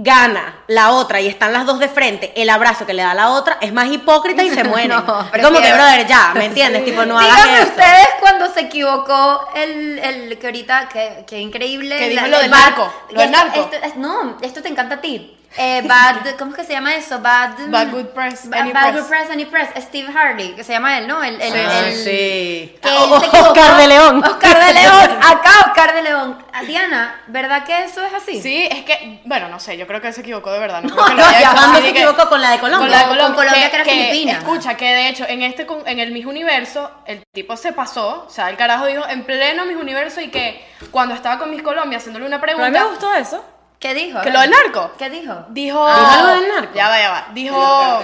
gana 0.00 0.60
la 0.68 0.92
otra 0.92 1.20
y 1.20 1.26
están 1.26 1.52
las 1.52 1.66
dos 1.66 1.80
de 1.80 1.88
frente, 1.88 2.32
el 2.40 2.50
abrazo 2.50 2.86
que 2.86 2.94
le 2.94 3.02
da 3.02 3.14
la 3.14 3.30
otra 3.30 3.58
es 3.60 3.72
más 3.72 3.90
hipócrita 3.90 4.44
y 4.44 4.50
se 4.50 4.62
muere. 4.64 4.88
No, 4.88 5.04
como 5.04 5.60
que, 5.60 5.72
brother, 5.72 6.06
ya, 6.06 6.32
¿me 6.34 6.44
entiendes? 6.46 6.84
Tipo, 6.84 7.04
no 7.04 7.18
hagas 7.18 7.34
Díganme 7.36 7.58
eso. 7.62 7.68
ustedes 7.70 8.08
cuando 8.20 8.52
se 8.52 8.60
equivocó 8.60 9.48
el, 9.56 9.98
el 9.98 10.38
que 10.38 10.46
ahorita, 10.46 10.88
que, 10.88 11.24
que 11.26 11.40
increíble. 11.40 11.98
Que 11.98 12.08
dijo 12.10 12.22
la- 12.22 12.28
lo 12.28 12.36
el 12.36 12.42
del 12.42 12.50
bad- 12.50 12.60
narco, 12.60 12.92
lo 13.10 13.20
del 13.20 13.30
esto- 13.34 13.44
narco. 13.46 13.60
esto- 13.60 13.86
es- 13.86 13.96
no, 13.96 14.38
esto 14.40 14.62
te 14.62 14.68
encanta 14.68 14.96
a 14.96 15.00
ti. 15.00 15.34
Eh, 15.56 15.82
bad, 15.88 16.36
¿cómo 16.38 16.50
es 16.52 16.58
que 16.58 16.64
se 16.64 16.72
llama 16.74 16.94
eso? 16.94 17.18
Bad, 17.20 17.68
Bad 17.68 17.90
Good 17.90 18.06
Press, 18.08 18.48
Ba- 18.48 18.58
Any 18.58 18.70
Bad 18.72 18.92
Press. 18.92 19.00
Good 19.02 19.08
Press, 19.08 19.30
Any 19.30 19.44
Press. 19.46 19.68
Steve 19.78 20.12
Hardy, 20.12 20.52
que 20.54 20.62
se 20.62 20.72
llama 20.72 20.98
él, 20.98 21.08
¿no? 21.08 21.24
El, 21.24 21.40
el, 21.40 21.52
Ah, 21.66 21.86
el- 21.88 21.94
sí. 21.96 22.76
que 22.80 22.88
Ah, 22.88 23.04
o- 23.04 23.16
equivocó. 23.16 23.48
Oscar 23.48 23.76
de 23.78 23.86
León. 23.88 24.22
Oscar 24.24 24.66
de 24.66 24.72
León. 24.80 25.18
Acá 25.22 25.50
Oscar 25.66 25.94
de 25.94 26.02
León. 26.02 26.38
Ah, 26.52 26.62
Diana, 26.62 27.22
¿verdad 27.28 27.64
que 27.64 27.84
eso 27.84 28.04
es 28.04 28.12
así? 28.14 28.40
Sí, 28.42 28.68
es 28.70 28.84
que, 28.84 29.20
bueno, 29.24 29.48
no 29.48 29.58
sé, 29.58 29.76
yo 29.78 29.86
creo 29.86 30.00
que 30.00 30.08
él 30.08 30.14
se 30.14 30.20
equivocó 30.20 30.52
de 30.52 30.58
verdad. 30.60 30.82
No, 30.82 30.94
No, 30.94 31.04
que 31.06 31.14
no, 31.14 31.30
ya, 31.30 31.40
hecho 31.40 31.50
¿Cuándo 31.52 31.78
así 31.78 31.86
se 31.86 31.92
que- 31.94 31.98
equivocó 32.02 32.28
con 32.28 32.42
la 32.42 32.50
de 32.50 32.58
Colombia? 32.58 32.78
Con 32.86 32.90
la 32.90 32.98
de 32.98 33.04
Con 33.06 33.16
Colombia. 33.16 33.36
Colombia, 33.44 33.70
que 33.70 33.76
era 33.76 33.84
Filipina. 33.84 34.32
Escucha, 34.34 34.76
que 34.76 34.84
de 34.94 35.08
hecho 35.08 35.24
en 35.26 35.42
este 35.42 35.66
en 35.86 35.98
el 35.98 36.12
Miss 36.12 36.26
Universo 36.26 36.90
el 37.06 37.22
tipo 37.32 37.56
se 37.56 37.72
pasó, 37.72 38.26
o 38.26 38.30
sea, 38.30 38.50
el 38.50 38.56
carajo 38.56 38.86
dijo 38.86 39.04
en 39.08 39.24
pleno 39.24 39.64
Miss 39.64 39.76
Universo 39.78 40.20
y 40.20 40.28
que 40.28 40.62
cuando 40.90 41.14
estaba 41.14 41.38
con 41.38 41.50
Miss 41.50 41.62
Colombia 41.62 41.98
haciéndole 41.98 42.26
una 42.26 42.38
Pero 42.40 42.52
a 42.52 42.56
pregunta, 42.56 42.78
mí 42.80 42.84
me 42.84 42.90
gustó 42.90 43.14
eso. 43.14 43.44
¿Qué 43.78 43.94
dijo? 43.94 44.20
que 44.22 44.30
lo 44.30 44.40
del 44.40 44.50
narco. 44.50 44.90
¿Qué 44.98 45.08
dijo? 45.08 45.34
Dijo, 45.50 45.78
¿Dijo 45.78 45.86
algo 45.86 46.26
del 46.40 46.48
narco? 46.48 46.74
Ya 46.74 46.88
va, 46.88 46.98
ya 46.98 47.10
va. 47.10 47.26
Dijo 47.32 48.02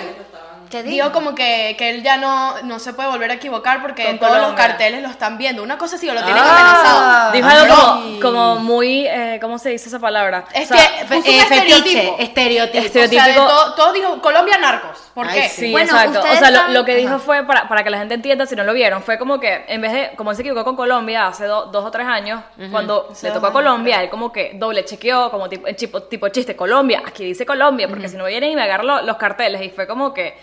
¿Qué 0.71 0.83
dijo? 0.83 0.95
Dijo 0.95 1.12
como 1.12 1.35
que, 1.35 1.75
que 1.78 1.90
él 1.90 2.02
ya 2.02 2.16
no, 2.16 2.61
no 2.62 2.78
se 2.81 2.93
puede 2.95 3.09
volver 3.09 3.31
a 3.31 3.35
equivocar 3.35 3.81
porque 3.83 4.04
Con 4.07 4.19
todos 4.19 4.38
los 4.38 4.54
carteles 4.54 5.02
lo 5.02 5.09
están 5.09 5.37
viendo. 5.38 5.62
Una 5.62 5.76
cosa 5.78 5.97
así, 5.97 6.09
o 6.09 6.14
lo 6.14 6.23
tienen 6.23 6.43
Ah. 6.45 7.31
amenazado. 7.31 7.33
Dijo 7.33 7.49
Ah, 7.49 7.61
algo 7.61 8.21
como, 8.21 8.21
como 8.21 8.57
muy. 8.61 9.07
eh, 9.07 9.38
¿Cómo 9.40 9.59
se 9.59 9.71
dice 9.71 9.88
esa 9.88 9.99
palabra? 10.00 10.45
Es 10.52 10.71
O 10.71 10.75
sea, 10.75 10.99
que 10.99 11.04
puso 11.04 11.28
un 11.31 11.35
Eh, 11.35 11.45
fetiche, 11.47 11.59
estereotipo. 11.81 12.16
estereotipo. 12.19 12.78
O 12.78 12.83
sea, 12.90 13.00
de 13.02 13.04
Estereotípico. 13.16 13.47
todo, 13.47 13.75
todo 13.75 13.93
dijo 13.93 14.21
Colombia 14.23 14.59
narcos. 14.59 14.99
¿Por 15.14 15.28
Ay, 15.28 15.42
qué? 15.42 15.49
sí. 15.49 15.71
Bueno, 15.71 15.92
exacto. 15.92 16.21
O 16.21 16.35
sea, 16.37 16.50
lo, 16.50 16.73
lo 16.73 16.85
que 16.85 16.97
dijo 16.97 17.11
Ajá. 17.14 17.18
fue, 17.21 17.44
para, 17.44 17.68
para 17.68 17.85
que 17.85 17.90
la 17.90 17.99
gente 17.99 18.14
entienda, 18.14 18.47
si 18.47 18.56
no 18.56 18.64
lo 18.64 18.73
vieron, 18.73 19.00
fue 19.02 19.16
como 19.16 19.38
que 19.38 19.64
en 19.68 19.80
vez 19.80 19.92
de, 19.92 20.11
como 20.16 20.30
él 20.30 20.37
se 20.37 20.42
equivocó 20.42 20.64
con 20.64 20.75
Colombia 20.75 21.28
hace 21.28 21.44
do- 21.47 21.66
dos 21.66 21.85
o 21.85 21.90
tres 21.92 22.06
años, 22.09 22.40
cuando 22.73 23.09
le 23.23 23.30
tocó 23.30 23.47
a 23.47 23.52
Colombia, 23.52 24.02
él 24.02 24.11
como 24.11 24.33
que 24.33 24.52
doble 24.54 24.85
chequeó, 24.85 25.30
como 25.30 25.49
tipo, 25.49 25.73
tipo, 25.75 26.02
tipo 26.02 26.28
chiste, 26.30 26.56
Colombia, 26.56 27.00
aquí 27.06 27.25
dice 27.25 27.47
Colombia, 27.47 27.87
porque 27.88 28.09
si 28.09 28.16
no 28.16 28.25
vienen 28.25 28.50
y 28.50 28.56
me 28.56 28.62
agarran 28.62 28.87
lo- 28.88 29.02
los 29.02 29.16
carteles, 29.16 29.62
y 29.62 29.71
fue 29.71 29.87
como 29.87 30.12
que 30.12 30.35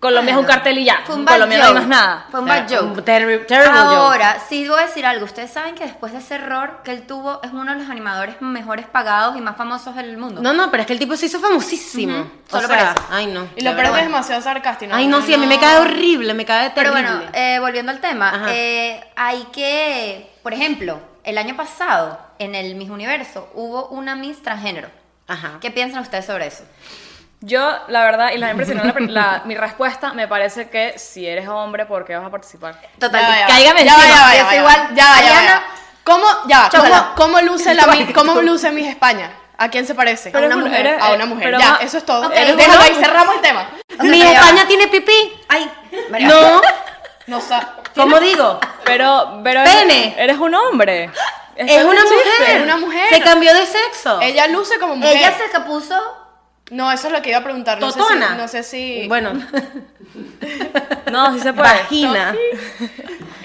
Colombia 0.00 0.32
es 0.32 0.38
un 0.38 0.44
cartel 0.44 0.78
y 0.78 0.84
ya, 0.84 1.00
Fue 1.04 1.16
un 1.16 1.24
bad 1.24 1.32
Colombia 1.34 1.58
no 1.58 1.64
hay 1.64 1.70
joke. 1.70 1.80
más 1.80 1.88
nada. 1.88 2.26
Fue 2.30 2.38
un 2.40 2.46
bad 2.46 2.68
joke. 2.68 2.82
Un 2.98 3.04
terri- 3.04 3.46
terrible 3.46 3.78
joke. 3.80 3.96
Ahora, 3.96 4.38
sí 4.48 4.68
voy 4.68 4.78
a 4.78 4.86
decir 4.86 5.04
algo. 5.04 5.24
Ustedes 5.24 5.50
saben 5.50 5.74
que 5.74 5.84
después 5.84 6.12
de 6.12 6.18
ese 6.18 6.36
error 6.36 6.82
que 6.84 6.92
él 6.92 7.02
tuvo, 7.06 7.40
es 7.42 7.50
uno 7.52 7.72
de 7.74 7.80
los 7.80 7.90
animadores 7.90 8.40
mejores 8.40 8.86
pagados 8.86 9.36
y 9.36 9.40
más 9.40 9.56
famosos 9.56 9.96
del 9.96 10.16
mundo. 10.16 10.40
No, 10.40 10.52
no, 10.52 10.70
pero 10.70 10.82
es 10.82 10.86
que 10.86 10.92
el 10.92 11.00
tipo 11.00 11.16
se 11.16 11.26
hizo 11.26 11.40
famosísimo. 11.40 12.20
Ujú, 12.20 12.30
O 12.46 12.50
solo 12.50 12.68
sea, 12.68 12.94
por 12.94 13.02
eso. 13.02 13.08
ay 13.10 13.26
no. 13.26 13.48
Y 13.56 13.62
lo 13.62 13.70
peor 13.70 13.70
es 13.70 13.76
verdad. 13.76 13.92
que 13.94 13.98
es 14.00 14.06
demasiado 14.06 14.42
sarcástico. 14.42 14.92
Ay 14.94 15.08
no, 15.08 15.20
sí, 15.20 15.34
a 15.34 15.38
mí 15.38 15.46
me 15.46 15.58
cae 15.58 15.78
horrible, 15.78 16.32
me 16.32 16.44
cae 16.44 16.70
Pero 16.76 16.92
terrible. 16.92 17.16
bueno, 17.16 17.30
eh, 17.34 17.58
volviendo 17.58 17.90
al 17.90 18.00
tema, 18.00 18.44
eh, 18.50 19.00
hay 19.16 19.48
que, 19.52 20.30
por 20.44 20.52
ejemplo, 20.54 21.00
el 21.24 21.36
año 21.38 21.56
pasado, 21.56 22.20
en 22.38 22.54
el 22.54 22.76
Miss 22.76 22.90
Universo, 22.90 23.50
hubo 23.54 23.88
una 23.88 24.14
Miss 24.14 24.42
transgénero. 24.42 24.88
Ajá. 25.26 25.58
¿Qué 25.60 25.72
piensan 25.72 26.02
ustedes 26.02 26.24
sobre 26.24 26.46
eso? 26.46 26.62
Yo, 27.40 27.78
la 27.88 28.02
verdad, 28.02 28.30
y 28.34 28.38
la 28.38 28.50
impresionó 28.52 28.82
la, 28.84 28.94
la- 28.98 29.42
mi 29.44 29.56
respuesta, 29.56 30.12
me 30.12 30.26
parece 30.28 30.68
que 30.68 30.98
si 30.98 31.26
eres 31.26 31.48
hombre, 31.48 31.86
¿por 31.86 32.04
qué 32.04 32.16
vas 32.16 32.26
a 32.26 32.30
participar? 32.30 32.80
Total, 32.98 33.20
Ya 33.22 33.28
va, 33.28 33.34
ya 33.36 33.40
va. 33.42 33.46
cáigame 33.54 33.84
Ya 33.84 33.96
va, 33.96 34.02
encima. 34.04 34.16
ya 34.16 34.32
ya 34.32 34.36
ya 34.36 34.44
va. 34.44 34.56
igual. 34.56 34.76
Ya 34.76 34.84
va, 34.86 34.94
ya 34.94 35.04
va, 35.04 35.20
ya 35.22 35.38
Ariana. 35.38 35.62
¿Cómo, 36.04 36.26
ya. 36.46 36.68
¿cómo, 36.70 37.14
cómo 37.16 37.40
luce 37.42 37.74
la 37.74 37.84
cómo 38.14 38.40
luce 38.42 38.70
Miss 38.70 38.88
España? 38.88 39.30
¿A 39.60 39.68
quién 39.68 39.86
se 39.86 39.94
parece? 39.94 40.30
Pero 40.30 40.44
a 40.44 40.46
una 40.46 40.56
mujer. 40.56 40.86
eres- 40.86 41.02
a 41.02 41.12
una 41.12 41.26
mujer. 41.26 41.44
pero 41.44 41.58
ya, 41.58 41.70
ma- 41.72 41.78
eso 41.82 41.98
es 41.98 42.06
todo. 42.06 42.26
Ok. 42.28 42.32
Déjalo 42.34 42.80
ahí, 42.80 42.94
cerramos 42.94 43.34
el 43.36 43.40
tema. 43.40 43.68
¿Mi. 44.02 44.22
España 44.22 44.66
tiene 44.66 44.86
pipí? 44.88 45.32
Ay, 45.48 45.70
María. 46.10 46.28
No. 46.28 46.60
No 47.26 47.40
sé. 47.40 47.56
¿Cómo 47.94 48.20
digo? 48.20 48.58
Pero, 48.84 49.40
pero 49.44 49.62
Pene. 49.64 50.14
eres 50.16 50.38
un 50.38 50.54
hombre. 50.54 51.10
Es 51.56 51.84
una 51.84 52.02
mujer. 52.04 52.56
es 52.56 52.62
una 52.62 52.76
mujer. 52.76 53.08
Se 53.10 53.20
cambió 53.20 53.52
de 53.52 53.66
sexo. 53.66 54.20
Ella 54.22 54.46
luce 54.46 54.78
como 54.78 54.94
mujer. 54.96 55.16
Ella 55.16 55.34
se 55.52 55.60
puso 55.60 55.94
No, 56.70 56.92
eso 56.92 57.06
es 57.06 57.12
lo 57.12 57.22
que 57.22 57.30
iba 57.30 57.38
a 57.38 57.42
preguntar. 57.44 57.80
No 57.80 57.90
Totona. 57.92 58.28
Sé 58.28 58.32
si, 58.32 58.38
no 58.38 58.48
sé 58.48 58.62
si. 58.62 59.08
Bueno, 59.08 59.32
No, 61.10 61.32
sí 61.34 61.40
se 61.40 61.52
puede. 61.52 61.68
vagina. 61.68 62.34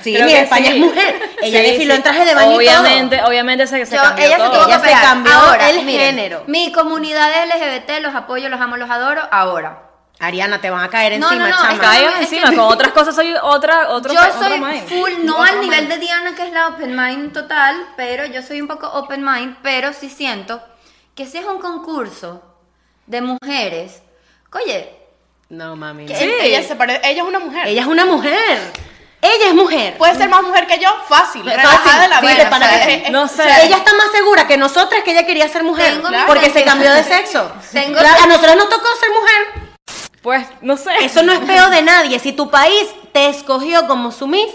Sí, 0.01 0.13
Creo 0.13 0.25
mi 0.25 0.33
España 0.33 0.65
sí. 0.67 0.73
es 0.73 0.79
mujer. 0.79 1.29
Ella 1.41 1.59
Sí, 1.61 1.65
desfiló 1.65 1.93
sí. 1.93 1.97
en 1.97 2.03
traje 2.03 2.25
de 2.25 2.35
baño 2.35 2.55
Obviamente, 2.57 3.21
obviamente 3.23 3.67
se, 3.67 3.85
se 3.85 3.95
Yo- 3.95 4.01
cambió 4.01 4.25
ella 4.25 4.37
todo. 4.37 4.47
se 4.51 4.53
tuvo 4.59 4.67
Ella 4.67 4.81
que 4.81 4.87
se 4.89 4.93
cambió 5.01 5.33
ahora, 5.33 5.69
el 5.69 5.85
miren, 5.85 6.07
género. 6.17 6.43
Mi 6.47 6.71
comunidad 6.73 7.29
LGBT 7.45 8.01
los 8.01 8.13
apoyo, 8.13 8.49
los 8.49 8.59
amo, 8.59 8.75
los 8.77 8.89
adoro. 8.89 9.21
Ahora. 9.31 9.69
todo. 9.79 9.93
Ariana, 10.19 10.61
te 10.61 10.69
van 10.69 10.83
a 10.83 10.89
caer 10.89 11.19
No, 11.19 11.27
encima, 11.29 11.49
no, 11.49 11.55
no, 11.55 11.61
chama. 11.61 11.73
es 11.73 12.01
que- 12.01 12.07
es 12.07 12.19
encima, 12.21 12.49
que- 12.51 12.55
con 12.57 12.65
otras 12.71 12.91
cosas 12.93 13.15
soy 13.15 13.33
otra, 13.41 13.89
otro, 13.89 14.13
yo 14.13 14.19
otro 14.21 14.33
soy 14.43 14.59
mind. 14.59 14.87
full, 14.87 15.11
no 15.25 15.33
Otro 15.37 15.45
al 15.53 15.61
nivel 15.61 15.79
mind. 15.81 15.91
de 15.91 15.97
Diana, 15.99 16.35
que 16.35 16.45
es 16.47 16.53
la 16.53 16.67
open 16.67 16.95
mind 16.95 17.33
total, 17.33 17.75
pero 17.97 18.25
yo 18.25 18.41
soy 18.41 18.61
un 18.61 18.67
poco 18.67 18.87
open 18.87 19.23
mind, 19.23 19.57
pero 19.63 19.91
sí 19.91 20.09
siento 20.09 20.61
que 21.15 21.25
si 21.25 21.39
es 21.39 21.45
un 21.45 21.59
concurso 21.59 22.41
de 23.07 23.21
mujeres, 23.21 24.01
oye, 24.53 24.89
No, 25.49 25.75
mami. 25.75 26.07
Sí. 26.07 26.13
Ella, 26.41 26.63
se 26.63 26.75
pare- 26.75 26.99
ella 27.03 27.21
es 27.21 27.27
una 27.27 27.39
mujer. 27.39 27.67
Ella 27.67 27.81
es 27.81 27.87
una 27.87 28.05
mujer. 28.05 28.59
Ella 29.21 29.47
es 29.47 29.53
mujer. 29.53 29.97
Puede 29.97 30.15
ser 30.15 30.27
más 30.27 30.41
mujer 30.43 30.65
que 30.67 30.79
yo, 30.79 30.89
fácil. 31.07 31.43
Fácil, 31.43 32.01
de 32.01 32.07
la 32.09 32.19
sí, 32.19 32.25
o 32.25 32.57
sea, 32.59 32.87
que 32.87 33.09
No 33.11 33.23
O 33.23 33.27
sé. 33.27 33.43
sea, 33.43 33.63
ella 33.63 33.77
está 33.77 33.93
más 33.93 34.11
segura 34.11 34.47
que 34.47 34.57
nosotras 34.57 35.03
que 35.03 35.11
ella 35.11 35.25
quería 35.25 35.47
ser 35.47 35.63
mujer. 35.63 36.01
Porque 36.27 36.49
se 36.49 36.63
cambió 36.63 36.91
de 36.91 37.03
sexo. 37.03 37.51
Tengo- 37.71 37.99
Claro, 37.99 38.23
a 38.23 38.27
nosotros 38.27 38.55
nos 38.57 38.69
tocó 38.69 38.87
ser 38.99 39.09
mujer. 39.09 39.69
Pues, 40.21 40.47
no 40.61 40.75
sé. 40.77 40.91
Eso 41.01 41.21
no 41.23 41.31
es 41.33 41.39
peo 41.39 41.69
de 41.69 41.81
nadie. 41.83 42.17
Si 42.19 42.33
tu 42.33 42.49
país 42.49 42.89
te 43.11 43.27
escogió 43.29 43.87
como 43.87 44.11
su 44.11 44.25
Miss, 44.27 44.51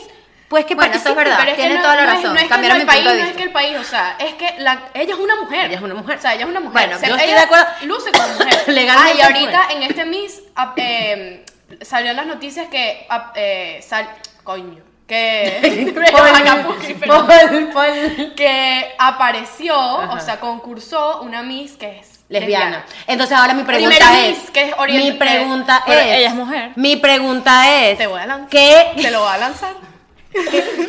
pues 0.49 0.65
que 0.65 0.75
Bueno, 0.75 0.95
eso 0.95 1.11
es 1.11 1.15
verdad. 1.17 1.37
Pero 1.41 1.51
es 1.51 1.57
que 1.57 1.63
tiene 1.63 1.75
no- 1.77 1.83
toda 1.83 1.97
la 1.97 2.03
no 2.03 2.09
es- 2.09 2.15
razón. 2.17 2.31
No 2.35 2.37
es, 2.37 2.43
que 2.45 2.49
Cambiaron 2.49 2.79
no 2.79 2.83
el 2.83 2.87
mi 2.87 2.91
país, 2.91 3.03
punto 3.05 3.17
de 3.17 3.23
no 3.23 3.29
es 3.31 3.37
que 3.37 3.43
el 3.43 3.53
país, 3.53 3.77
o 3.79 3.85
sea, 3.85 4.17
es 4.19 4.35
que 4.35 4.55
la, 4.59 4.79
ella 4.95 5.15
es 5.15 5.21
una 5.21 5.37
mujer. 5.37 5.67
Ella 5.67 5.77
es 5.77 5.83
una 5.83 5.95
mujer. 5.95 6.19
O 6.19 6.21
sea, 6.21 6.35
ella 6.35 6.45
es 6.45 6.51
una 6.51 6.61
mujer. 6.61 6.73
Bueno, 6.73 6.97
O 6.97 6.99
sea, 6.99 7.09
yo 7.11 7.17
estoy 7.17 7.33
de 7.35 7.39
acuerdo. 7.41 7.67
Luce 7.83 8.13
como 8.13 8.29
mujer. 8.29 8.65
Legalmente 8.69 9.13
Ah, 9.13 9.15
y 9.15 9.19
es 9.21 9.25
ahorita 9.27 9.63
mujer. 9.63 9.77
en 9.77 9.83
este 9.83 10.05
Miss 10.07 10.43
eh, 10.77 11.45
salió 11.83 12.11
en 12.11 12.17
las 12.17 12.27
noticias 12.27 12.69
que 12.69 13.07
eh, 13.35 13.81
sal, 13.87 14.09
coño, 14.43 14.83
que 15.07 15.93
que 18.37 18.95
apareció, 18.99 19.75
Ajá. 20.01 20.13
o 20.13 20.21
sea, 20.21 20.41
concursó 20.41 21.21
una 21.23 21.43
Miss 21.43 21.73
que 21.73 21.99
es 22.01 22.21
Lesbiana. 22.29 22.85
Entonces 23.07 23.37
ahora 23.37 23.55
mi 23.55 23.63
pregunta 23.65 23.97
Primera 23.97 24.27
es, 24.27 24.51
que 24.51 24.63
es 24.71 25.05
mi 25.05 25.13
pregunta 25.13 25.83
Pero 25.87 26.01
es, 26.01 26.07
ella 26.19 26.29
es 26.29 26.35
mujer. 26.35 26.71
Mi 26.77 26.97
pregunta 26.97 27.81
es, 27.83 27.99
Te 27.99 28.07
voy 28.07 28.21
a 28.21 28.27
lanzar. 28.27 28.49
¿qué, 28.51 28.93
Te 29.01 29.11
lo 29.11 29.21
voy 29.21 29.33
a 29.33 29.39
lanzar. 29.39 29.73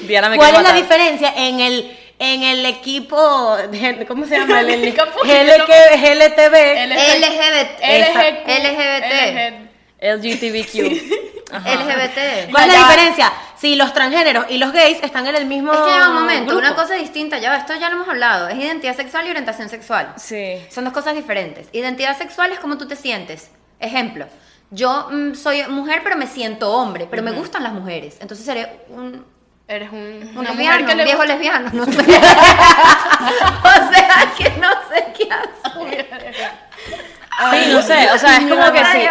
Diana 0.07 0.29
me 0.29 0.37
¿cuál 0.37 0.55
es 0.55 0.63
la 0.63 0.73
diferencia 0.73 1.33
en 1.35 1.59
el 1.59 1.97
en 2.21 2.43
el 2.43 2.65
equipo, 2.65 3.55
¿cómo 4.07 4.25
se 4.25 4.37
llama? 4.37 4.59
El, 4.59 4.69
el. 4.71 4.91
GLQ 4.93 5.69
GLTV. 6.01 6.55
LGBT. 6.89 7.79
LG, 7.79 8.19
LGBT. 8.41 9.69
LGTBQ. 10.01 10.75
LGBT. 11.49 12.51
¿Cuál 12.51 12.69
es 12.69 12.73
Ya, 12.73 12.73
la 12.73 12.73
ya. 12.73 12.87
diferencia? 12.87 13.33
Si 13.57 13.75
los 13.75 13.93
transgéneros 13.93 14.45
y 14.49 14.57
los 14.57 14.71
gays 14.71 15.01
están 15.03 15.27
en 15.27 15.35
el 15.35 15.45
mismo 15.45 15.73
Es 15.73 15.79
que 15.79 15.91
lleva 15.91 16.09
un 16.09 16.15
momento, 16.15 16.51
grupo. 16.51 16.59
una 16.59 16.75
cosa 16.75 16.95
distinta, 16.95 17.37
ya 17.39 17.55
esto 17.57 17.73
ya 17.75 17.89
lo 17.89 17.95
hemos 17.95 18.07
hablado, 18.07 18.47
es 18.47 18.55
identidad 18.57 18.95
sexual 18.95 19.27
y 19.27 19.29
orientación 19.31 19.69
sexual. 19.69 20.13
Sí. 20.17 20.57
Son 20.69 20.83
dos 20.85 20.93
cosas 20.93 21.15
diferentes. 21.15 21.67
Identidad 21.73 22.17
sexual 22.17 22.51
es 22.51 22.59
como 22.59 22.77
tú 22.77 22.87
te 22.87 22.95
sientes. 22.95 23.51
Ejemplo, 23.79 24.27
yo 24.71 25.07
mm, 25.09 25.35
soy 25.35 25.63
mujer 25.67 26.01
pero 26.03 26.15
me 26.15 26.27
siento 26.27 26.71
hombre, 26.71 27.07
pero 27.09 27.23
me 27.23 27.31
gustan 27.31 27.63
las 27.63 27.73
mujeres. 27.73 28.17
Entonces 28.21 28.45
seré 28.45 28.81
un, 28.89 29.25
Eres 29.69 29.91
un, 29.91 29.99
un 29.99 30.37
una 30.39 30.49
lesbiano, 30.49 30.79
mujer 30.79 30.85
que 30.87 30.95
le 30.95 31.03
viejo 31.03 31.19
gusta- 31.19 31.33
lesbiano. 31.33 31.69
No 31.73 31.85
sé. 31.91 31.91
o 32.01 33.93
sea 33.93 34.33
que 34.37 34.49
no 34.59 34.69
sé 34.89 35.13
qué 35.15 35.29
hacer. 35.31 35.95
Sí, 37.51 37.71
no 37.71 37.81
sé, 37.81 38.11
o 38.11 38.17
sea, 38.17 38.37
es 38.37 38.47
como 38.49 38.71
que 38.73 38.79
sí. 38.85 39.07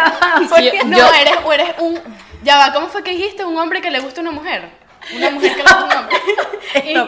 Porque 0.49 0.71
sí, 0.71 0.79
No, 0.85 0.97
yo- 0.97 1.13
eres, 1.13 1.33
o 1.45 1.53
eres 1.53 1.69
un. 1.79 1.99
Ya 2.43 2.57
va, 2.57 2.73
¿cómo 2.73 2.87
fue 2.89 3.03
que 3.03 3.11
dijiste? 3.11 3.43
Un 3.45 3.57
hombre 3.57 3.81
que 3.81 3.89
le 3.89 3.99
gusta 3.99 4.21
una 4.21 4.31
mujer. 4.31 4.69
Una 5.15 5.29
mujer 5.35 5.51
que 5.55 5.63
le 5.63 5.63
gusta 5.63 5.85
un 5.85 5.91
hombre. 5.97 6.17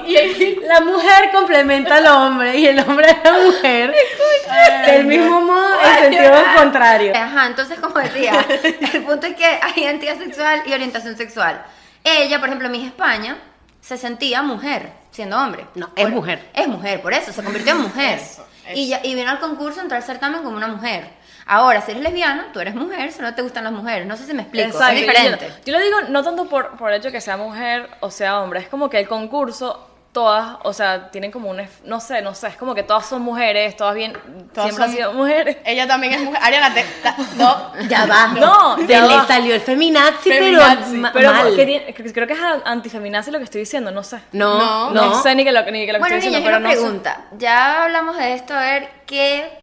y, 0.07 0.15
y- 0.17 0.55
La 0.63 0.79
mujer 0.79 1.29
complementa 1.33 1.97
al 1.97 2.07
hombre 2.07 2.57
y 2.57 2.67
el 2.67 2.79
hombre 2.79 3.09
a 3.09 3.19
la 3.31 3.37
mujer 3.39 3.93
del 4.87 5.05
mismo 5.05 5.41
modo 5.41 5.77
en 5.81 6.03
sentido 6.13 6.41
contrario. 6.55 7.13
Ajá, 7.15 7.47
entonces 7.47 7.79
como 7.79 7.99
decía, 7.99 8.45
el 8.93 9.03
punto 9.03 9.27
es 9.27 9.35
que 9.35 9.45
hay 9.45 9.73
identidad 9.83 10.17
sexual 10.17 10.63
y 10.65 10.73
orientación 10.73 11.17
sexual. 11.17 11.61
Ella, 12.03 12.39
por 12.39 12.49
ejemplo, 12.49 12.69
Miss 12.69 12.87
España, 12.87 13.37
se 13.79 13.97
sentía 13.97 14.41
mujer 14.41 14.91
siendo 15.11 15.37
hombre. 15.37 15.65
No, 15.75 15.87
es 15.95 16.03
Por- 16.05 16.13
mujer. 16.13 16.49
Es 16.53 16.67
mujer, 16.67 17.01
por 17.01 17.13
eso, 17.13 17.31
se 17.33 17.43
convirtió 17.43 17.73
en 17.73 17.81
mujer. 17.83 18.19
Eso, 18.19 18.47
Y, 18.73 18.87
ya- 18.87 19.01
y 19.03 19.15
vino 19.15 19.29
al 19.29 19.39
concurso, 19.39 19.81
entró 19.81 19.97
al 19.97 20.03
certamen 20.03 20.43
como 20.43 20.57
una 20.57 20.67
mujer. 20.67 21.19
Ahora, 21.45 21.81
si 21.81 21.91
eres 21.91 22.03
lesbiana, 22.03 22.49
tú 22.53 22.59
eres 22.59 22.75
mujer, 22.75 23.11
si 23.11 23.21
no 23.21 23.33
te 23.35 23.41
gustan 23.41 23.63
las 23.65 23.73
mujeres. 23.73 24.05
No 24.07 24.15
sé 24.15 24.25
si 24.25 24.33
me 24.33 24.43
explico, 24.43 24.67
Exacto, 24.67 24.93
es 24.95 25.01
yo- 25.01 25.07
diferente. 25.07 25.51
Yo, 25.65 25.73
lo 25.73 25.79
digo 25.83 26.01
no 26.09 26.23
tanto 26.23 26.47
por, 26.47 26.77
por 26.77 26.91
el 26.91 26.99
hecho 26.99 27.07
de 27.09 27.13
que 27.13 27.21
sea 27.21 27.35
mujer 27.37 27.89
o 27.99 28.09
sea 28.11 28.39
hombre, 28.39 28.59
es 28.61 28.67
como 28.69 28.89
que 28.89 28.99
el 28.99 29.07
concurso, 29.07 29.87
todas, 30.11 30.57
o 30.63 30.73
sea, 30.73 31.09
tienen 31.09 31.31
como 31.31 31.49
un, 31.49 31.61
no 31.85 31.99
sé, 32.01 32.21
no 32.21 32.35
sé, 32.35 32.47
es 32.47 32.57
como 32.57 32.75
que 32.75 32.83
todas 32.83 33.05
son 33.05 33.21
mujeres, 33.21 33.77
todas 33.77 33.95
bien, 33.95 34.11
Todas 34.53 34.69
siempre 34.69 34.83
han 34.85 34.91
sido 34.91 35.13
mujeres. 35.13 35.57
ella 35.65 35.87
también 35.87 36.13
es 36.13 36.21
mujer. 36.21 36.39
Ariana, 36.43 36.73
te, 36.73 36.83
ta- 37.01 37.15
no. 37.37 37.71
Ya 37.87 38.05
va. 38.05 38.27
No, 38.39 38.75
se 38.77 38.87
ya 38.87 39.05
le 39.05 39.15
va. 39.15 39.25
salió 39.27 39.55
el 39.55 39.61
feminazi, 39.61 40.29
Feminazi, 40.31 40.91
pero, 41.01 41.11
Pero 41.13 41.31
mal. 41.33 41.55
que 41.55 42.11
creo 42.13 42.27
que 42.27 42.33
es 42.33 42.39
antifeminazi 42.65 43.31
lo 43.31 43.37
que 43.37 43.45
estoy 43.45 43.61
diciendo, 43.61 43.91
no 43.91 44.03
sé. 44.03 44.19
No, 44.33 44.57
No, 44.57 44.89
no. 44.91 45.05
No, 45.07 45.23
sé 45.23 45.33
ni 45.35 45.43
que 45.45 45.51
lo, 45.53 45.61
ni 45.71 45.85
que 45.85 45.93
lo 45.93 45.97
que 45.97 45.99
Bueno, 45.99 46.15
estoy 46.17 46.29
diciendo, 46.31 46.39
pero 46.45 46.57
una 46.57 46.67
no 46.67 46.73
sé. 46.75 46.81
pregunta. 46.81 47.21
Ya 47.37 47.83
hablamos 47.83 48.17
de 48.17 48.33
esto, 48.33 48.53
a 48.53 48.61
ver, 48.61 48.89
¿qué, 49.05 49.59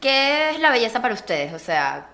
¿qué 0.00 0.50
es 0.50 0.58
la 0.60 0.70
belleza 0.70 1.02
para 1.02 1.12
ustedes? 1.14 1.52
O 1.52 1.58
sea, 1.58 2.06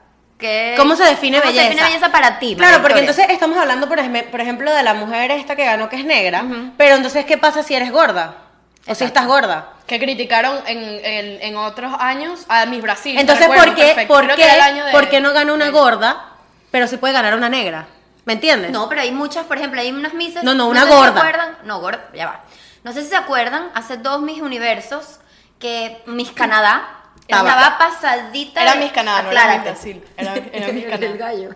¿qué, 0.42 0.74
¿Cómo 0.76 0.94
se 0.96 1.04
define 1.04 1.38
cómo 1.40 1.48
belleza? 1.50 1.64
se 1.64 1.70
define 1.70 1.88
belleza 1.88 2.12
para 2.12 2.38
ti? 2.38 2.54
Claro, 2.54 2.82
porque 2.82 3.00
Victoria? 3.00 3.10
entonces 3.10 3.30
estamos 3.32 3.56
hablando, 3.56 3.88
por 3.88 3.98
ejemplo, 3.98 4.22
por 4.30 4.40
ejemplo, 4.42 4.70
de 4.70 4.82
la 4.82 4.92
mujer 4.92 5.30
esta 5.30 5.56
que 5.56 5.64
ganó 5.64 5.88
que 5.88 5.96
es 5.96 6.04
negra, 6.04 6.44
pero 6.76 6.96
entonces, 6.96 7.24
¿qué 7.24 7.38
pasa 7.38 7.62
si 7.62 7.74
eres 7.74 7.90
gorda? 7.90 8.36
O 8.82 8.84
si 8.84 8.90
Exacto. 8.90 9.04
estás 9.06 9.26
gorda. 9.26 9.68
Que 9.86 9.98
criticaron 9.98 10.58
en, 10.66 10.78
en, 10.78 11.40
en 11.42 11.56
otros 11.56 11.94
años 11.98 12.44
a 12.48 12.66
Miss 12.66 12.82
Brasil. 12.82 13.16
Entonces, 13.18 13.46
¿por 13.46 13.74
qué, 13.74 14.04
por 14.08 14.26
qué, 14.34 14.42
de- 14.44 14.92
por 14.92 15.08
qué 15.08 15.20
no 15.20 15.32
gana 15.32 15.52
una 15.54 15.70
gorda, 15.70 16.32
pero 16.70 16.86
sí 16.88 16.96
puede 16.98 17.14
ganar 17.14 17.34
una 17.34 17.48
negra? 17.48 17.86
¿Me 18.24 18.34
entiendes? 18.34 18.70
No, 18.72 18.88
pero 18.88 19.00
hay 19.00 19.10
muchas, 19.12 19.46
por 19.46 19.56
ejemplo, 19.56 19.80
hay 19.80 19.90
unas 19.90 20.14
misas. 20.14 20.44
No, 20.44 20.54
no, 20.54 20.68
una 20.68 20.82
sé 20.82 20.86
si 20.88 20.92
gorda. 20.94 21.12
se 21.12 21.18
acuerdan, 21.18 21.58
no, 21.64 21.80
gorda, 21.80 22.04
ya 22.14 22.26
va. 22.26 22.40
No 22.84 22.92
sé 22.92 23.02
si 23.02 23.08
se 23.08 23.16
acuerdan, 23.16 23.70
hace 23.74 23.96
dos 23.96 24.20
Miss 24.22 24.40
Universos 24.40 25.18
que 25.60 26.02
Miss 26.06 26.32
Canadá 26.32 27.01
Estaba. 27.22 27.48
estaba 27.50 27.78
pasadita. 27.78 28.62
Era 28.62 28.74
Miss 28.74 28.92
Canadá, 28.92 29.22
no 29.22 29.30
era. 29.30 29.58
Brasil. 29.62 30.04
Era, 30.16 30.34
era 30.52 30.68
Miss 30.72 30.84
El 30.84 30.90
Canadá. 30.90 31.16
gallo. 31.16 31.50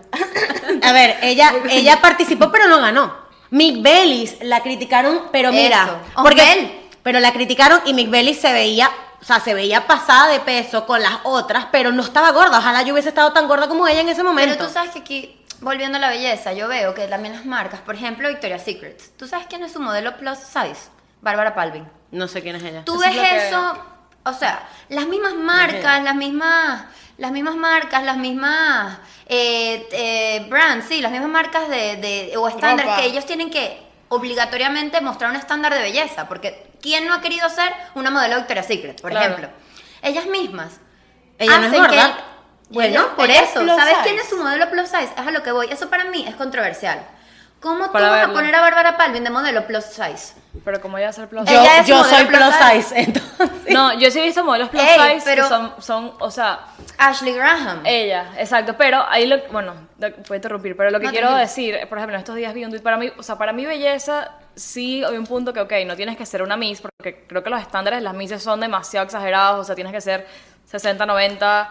A 0.83 0.93
ver, 0.93 1.19
ella, 1.23 1.53
ella 1.71 2.01
participó, 2.01 2.51
pero 2.51 2.69
no 2.69 2.81
ganó. 2.81 3.15
Mick 3.51 3.83
Bellis 3.83 4.37
la 4.43 4.61
criticaron, 4.61 5.29
pero 5.31 5.53
mira, 5.53 5.85
Eso. 5.85 6.23
porque, 6.23 6.41
Osmel. 6.43 6.81
pero 7.03 7.21
la 7.21 7.33
criticaron 7.33 7.81
y 7.85 7.95
Mick 7.95 8.11
Bellis 8.11 8.41
se 8.41 8.53
veía, 8.53 8.91
o 9.21 9.25
sea, 9.25 9.39
se 9.41 9.55
veía 9.55 9.87
pasada 9.87 10.29
de 10.29 10.41
peso 10.41 10.85
con 10.87 11.01
las 11.03 11.19
otras, 11.23 11.67
pero 11.71 11.93
no 11.93 12.03
estaba 12.03 12.33
gorda. 12.33 12.59
Ojalá 12.59 12.83
yo 12.83 12.93
hubiese 12.93 13.11
estado 13.11 13.33
tan 13.33 13.47
gorda 13.47 13.69
como 13.69 13.87
ella 13.87 14.01
en 14.01 14.09
ese 14.09 14.23
momento. 14.25 14.55
Pero 14.57 14.67
tú 14.67 14.73
sabes 14.73 14.91
que 14.91 14.99
aquí, 14.99 15.41
volviendo 15.61 15.97
a 15.99 16.01
la 16.01 16.09
belleza, 16.11 16.53
yo 16.55 16.67
veo 16.69 16.93
que 16.95 17.07
también 17.07 17.35
las 17.35 17.45
marcas, 17.45 17.81
por 17.81 17.95
ejemplo, 17.95 18.29
Victoria's 18.29 18.63
Secret. 18.65 19.01
¿Tú 19.17 19.29
sabes 19.29 19.47
quién 19.49 19.63
es 19.63 19.73
su 19.73 19.81
modelo 19.81 20.17
plus 20.17 20.39
size? 20.39 20.91
Bárbara 21.21 21.55
Palvin. 21.55 21.87
No 22.11 22.27
sé 22.29 22.43
quién 22.43 22.57
es 22.57 22.63
ella. 22.65 22.85
Tú 22.85 22.95
Eso 23.01 23.11
ves 23.13 23.17
es 23.33 23.43
eso, 23.45 23.77
o 24.27 24.33
sea, 24.35 24.69
las 24.89 25.07
mismas 25.07 25.35
marcas, 25.35 26.03
las 26.03 26.15
mismas, 26.15 26.85
las 27.19 27.31
mismas 27.33 27.57
marcas, 27.57 28.03
las 28.03 28.17
mismas 28.17 28.99
eh, 29.27 29.89
eh, 29.93 30.47
brands, 30.51 30.87
sí, 30.89 31.01
las 31.01 31.11
mismas 31.13 31.31
marcas 31.31 31.69
de, 31.69 31.97
de- 31.97 32.37
o 32.37 32.47
estándares 32.49 32.95
que 32.97 33.07
ellos 33.07 33.25
tienen 33.27 33.51
que 33.51 33.83
obligatoriamente 34.09 35.01
mostrar 35.01 35.31
un 35.31 35.37
estándar 35.37 35.73
de 35.75 35.81
belleza, 35.81 36.29
porque 36.29 36.71
¿quién 36.81 37.07
no 37.07 37.15
ha 37.15 37.21
querido 37.21 37.49
ser 37.49 37.73
una 37.95 38.11
modelo 38.11 38.35
de 38.35 38.41
Victoria's 38.43 38.67
Secret, 38.67 39.01
por 39.01 39.11
Claro. 39.11 39.27
ejemplo? 39.27 39.49
Ellas 40.03 40.27
mismas. 40.27 40.79
Ella 41.39 41.59
no 41.59 41.67
es 41.67 41.73
gorda. 41.73 42.17
que- 42.17 42.23
bueno, 42.69 43.01
Ella- 43.01 43.17
por 43.17 43.31
ella 43.31 43.43
eso, 43.43 43.65
¿sabes 43.67 43.85
size. 43.97 44.01
quién 44.03 44.19
es 44.19 44.29
su 44.29 44.37
modelo 44.37 44.69
plus 44.71 44.89
size? 44.89 45.05
Es 45.17 45.27
a 45.27 45.31
lo 45.31 45.43
que 45.43 45.53
voy. 45.53 45.69
Eso 45.71 45.89
para 45.89 46.05
mí 46.07 46.25
es 46.27 46.35
controversial. 46.35 47.01
¿Cómo 47.67 47.87
tú 47.87 47.93
vas 47.93 48.29
a 48.29 48.33
poner 48.33 48.55
a 48.55 48.61
Bárbara 48.61 48.97
Palvin 48.97 49.25
de 49.25 49.31
modelo 49.31 49.67
plus 49.67 49.85
size? 49.85 50.35
Pero 50.65 50.81
como 50.81 50.99
ella 50.99 51.09
hace 51.11 51.27
plus 51.27 51.45
Yo, 51.49 51.61
Ella 51.61 51.81
es 51.81 51.87
yo 51.87 51.97
modelo 51.97 52.17
soy 52.17 52.27
plus 52.27 52.39
plus 52.39 52.55
size. 52.55 52.83
size, 52.83 53.01
entonces. 53.01 53.75
No, 53.75 53.93
yo 53.99 54.11
sí 54.11 54.19
he 54.21 54.23
visto 54.23 54.45
modelos 54.45 54.69
plus 54.71 54.83
Ey, 54.83 55.15
size 55.15 55.23
pero- 55.25 55.43
que 55.43 55.49
son, 55.49 55.73
son, 55.81 56.13
o 56.21 56.31
sea, 56.31 56.61
Ashley 56.99 57.35
Graham. 57.35 57.81
ella, 57.85 58.27
exacto, 58.39 58.75
pero 58.79 59.05
ahí 59.09 59.27
lo, 59.27 59.37
bueno, 59.51 59.75
de- 59.97 60.13
puedo 60.13 60.37
interrumpir, 60.37 60.77
pero 60.77 60.91
lo 60.91 60.99
que 61.01 61.07
No, 61.07 61.13
quiero 61.13 61.35
decir, 61.35 61.79
por 61.89 61.99
ejemplo, 61.99 62.15
en 62.15 62.21
estos 62.21 62.37
días 62.37 62.55
vi 62.55 62.65
un 62.65 62.71
tweet 62.71 62.83
para 62.83 62.97
mí, 62.97 63.13
o 63.19 63.23
sea, 63.23 63.37
para 63.37 63.53
mi 63.53 63.67
belleza 63.67 64.31
sí 64.55 65.05
hay 65.05 65.17
un 65.19 65.27
punto 65.27 65.53
que, 65.53 65.61
ok, 65.61 65.73
no 65.87 65.97
tienes 65.97 66.17
que 66.17 66.25
ser 66.25 66.43
una 66.43 66.57
Miss, 66.57 66.81
porque 66.81 67.27
creo 67.29 67.43
que 67.43 67.51
los 67.51 67.61
estándares 67.61 67.99
de 67.99 68.05
las 68.05 68.15
Misses 68.15 68.43
son 68.43 68.61
demasiado 68.61 69.05
exagerados, 69.05 69.61
o 69.61 69.65
sea, 69.65 69.75
tienes 69.75 69.93
que 69.93 70.01
ser 70.01 70.27
60, 70.67 71.05
90. 71.05 71.69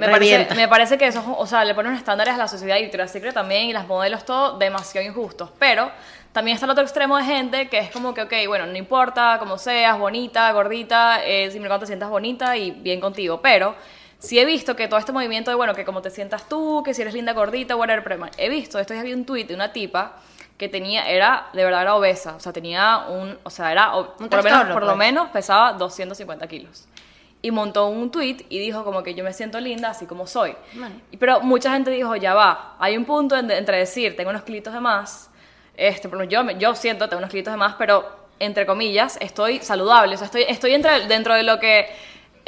Me 0.00 0.06
parece, 0.12 0.54
me 0.56 0.68
parece 0.68 0.98
que 0.98 1.06
eso, 1.06 1.36
o 1.38 1.46
sea, 1.46 1.64
le 1.64 1.74
ponen 1.74 1.94
estándares 1.94 2.34
a 2.34 2.36
la 2.36 2.48
sociedad 2.48 2.76
y 2.76 2.82
Victoria's 2.82 3.10
Secret 3.12 3.34
también 3.34 3.64
y 3.64 3.72
las 3.72 3.86
modelos 3.86 4.24
todo 4.24 4.58
demasiado 4.58 5.06
injustos. 5.06 5.50
Pero 5.58 5.90
también 6.32 6.54
está 6.54 6.66
el 6.66 6.70
otro 6.72 6.82
extremo 6.82 7.16
de 7.16 7.24
gente 7.24 7.68
que 7.68 7.78
es 7.78 7.90
como 7.90 8.14
que, 8.14 8.22
ok, 8.22 8.32
bueno, 8.48 8.66
no 8.66 8.76
importa 8.76 9.36
cómo 9.38 9.58
seas, 9.58 9.98
bonita, 9.98 10.50
gordita, 10.52 11.24
eh, 11.24 11.50
siempre 11.50 11.68
cuando 11.68 11.84
te 11.84 11.86
sientas 11.88 12.08
bonita 12.10 12.56
y 12.56 12.70
bien 12.70 13.00
contigo. 13.00 13.40
Pero 13.42 13.74
sí 14.18 14.38
he 14.38 14.44
visto 14.44 14.76
que 14.76 14.88
todo 14.88 14.98
este 14.98 15.12
movimiento 15.12 15.50
de, 15.50 15.54
bueno, 15.56 15.74
que 15.74 15.84
como 15.84 16.02
te 16.02 16.10
sientas 16.10 16.48
tú, 16.48 16.82
que 16.84 16.94
si 16.94 17.02
eres 17.02 17.14
linda, 17.14 17.32
gordita, 17.32 17.76
whatever, 17.76 18.02
pero 18.04 18.28
he 18.36 18.48
visto, 18.48 18.78
esto 18.78 18.94
ya 18.94 19.02
vi 19.02 19.12
un 19.12 19.24
tweet 19.24 19.44
de 19.44 19.54
una 19.54 19.72
tipa 19.72 20.16
que 20.56 20.68
tenía, 20.68 21.08
era, 21.08 21.46
de 21.54 21.64
verdad 21.64 21.80
era 21.82 21.94
obesa, 21.94 22.34
o 22.36 22.40
sea, 22.40 22.52
tenía 22.52 22.98
un, 23.08 23.38
o 23.42 23.48
sea, 23.50 23.72
era, 23.72 23.96
o- 23.96 24.14
por, 24.16 24.34
lo 24.34 24.42
menos, 24.42 24.64
por 24.72 24.82
lo 24.82 24.88
pues. 24.88 24.98
menos 24.98 25.30
pesaba 25.30 25.72
250 25.72 26.46
kilos. 26.48 26.86
Y 27.42 27.50
montó 27.52 27.86
un 27.86 28.10
tweet 28.10 28.44
y 28.50 28.58
dijo 28.58 28.84
como 28.84 29.02
que 29.02 29.14
yo 29.14 29.24
me 29.24 29.32
siento 29.32 29.58
linda 29.60 29.90
así 29.90 30.04
como 30.06 30.26
soy. 30.26 30.54
Y- 31.10 31.16
Pero 31.16 31.40
mucha 31.40 31.72
gente 31.72 31.90
dijo, 31.90 32.14
ya 32.16 32.34
va, 32.34 32.76
hay 32.78 32.96
un 32.96 33.04
punto 33.06 33.36
en- 33.36 33.50
entre 33.50 33.78
decir, 33.78 34.14
tengo 34.16 34.30
unos 34.30 34.42
kilitos 34.42 34.74
de 34.74 34.80
más, 34.80 35.30
este, 35.76 36.08
ejemplo, 36.08 36.24
yo, 36.24 36.42
yo 36.58 36.74
siento, 36.74 37.08
tengo 37.08 37.18
unos 37.18 37.30
kilitos 37.30 37.52
de 37.52 37.56
más, 37.56 37.76
pero 37.78 38.04
entre 38.38 38.66
comillas, 38.66 39.16
estoy 39.20 39.58
saludable, 39.60 40.14
o 40.14 40.18
sea, 40.18 40.26
estoy, 40.26 40.42
estoy 40.48 40.74
entre, 40.74 41.06
dentro 41.06 41.34
de 41.34 41.42
lo 41.42 41.58
que 41.60 41.86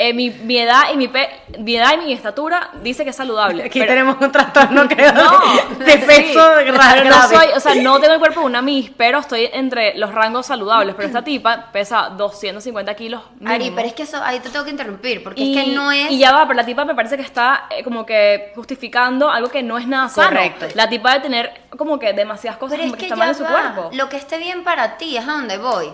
eh, 0.09 0.13
mi, 0.15 0.31
mi 0.31 0.59
edad 0.59 0.85
y 0.93 0.97
mi, 0.97 1.09
pe- 1.09 1.29
mi 1.59 1.77
edad 1.77 1.95
y 1.95 1.99
mi 2.05 2.13
estatura 2.13 2.71
dice 2.83 3.05
que 3.05 3.11
es 3.11 3.17
saludable. 3.17 3.65
Aquí 3.65 3.79
pero- 3.79 3.93
tenemos 3.93 4.17
un 4.21 4.33
trastorno 4.33 4.89
creo, 4.89 5.13
no, 5.13 5.41
de, 5.85 5.93
sí, 5.93 5.99
peso 6.07 6.41
pero 6.57 6.73
grave. 6.75 7.05
no 7.09 7.23
soy, 7.29 7.47
o 7.57 7.61
sea, 7.61 7.75
no 7.77 7.99
tengo 8.01 8.15
el 8.15 8.19
cuerpo 8.21 8.41
de 8.41 8.47
una 8.47 8.63
Miss, 8.63 8.91
pero 8.97 9.19
estoy 9.19 9.49
entre 9.53 9.95
los 9.99 10.13
rangos 10.13 10.47
saludables. 10.47 10.95
Pero 10.95 11.07
esta 11.09 11.23
tipa 11.23 11.71
pesa 11.73 12.11
250 12.11 12.95
kilos. 12.95 13.23
Ari, 13.45 13.59
mínimo. 13.59 13.77
pero 13.77 13.89
es 13.89 13.95
que 13.95 14.03
eso, 14.03 14.23
ahí 14.23 14.41
te 14.41 14.51
tengo 14.51 14.65
que 14.65 14.71
interrumpir, 14.73 15.23
porque 15.23 15.41
y, 15.43 15.57
es 15.59 15.65
que 15.65 15.71
no 15.73 15.91
es... 15.93 16.11
y 16.11 16.19
ya 16.19 16.33
va, 16.33 16.43
pero 16.47 16.55
la 16.55 16.65
tipa 16.67 16.85
me 16.85 16.95
parece 16.95 17.17
que 17.17 17.23
está 17.23 17.67
eh, 17.71 17.83
como 17.85 18.05
que 18.07 18.53
justificando 18.55 19.31
algo 19.31 19.49
que 19.51 19.63
no 19.63 19.79
es 19.79 19.87
nada 19.87 20.09
sano. 20.09 20.29
Correcto. 20.29 20.67
La 20.75 20.89
tipa 20.89 21.15
de 21.15 21.21
tener 21.21 21.53
como 21.77 21.99
que 21.99 22.13
demasiadas 22.13 22.59
cosas 22.59 22.73
Pero 22.79 22.85
es 22.85 22.91
como 22.91 22.97
que, 22.97 23.01
que 23.01 23.07
están 23.07 23.19
mal 23.19 23.29
en 23.29 23.35
su 23.35 23.45
va. 23.45 23.51
cuerpo. 23.51 23.91
Lo 23.93 24.09
que 24.09 24.17
esté 24.17 24.39
bien 24.39 24.65
para 24.65 24.97
ti 24.97 25.17
es 25.17 25.23
a 25.27 25.33
donde 25.33 25.59
voy. 25.59 25.93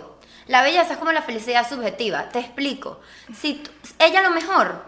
La 0.48 0.62
belleza 0.62 0.94
es 0.94 0.98
como 0.98 1.12
la 1.12 1.22
felicidad 1.22 1.68
subjetiva. 1.68 2.30
Te 2.30 2.40
explico. 2.40 3.00
Si 3.34 3.62
ella 3.98 4.20
a 4.20 4.22
lo 4.22 4.30
mejor, 4.30 4.82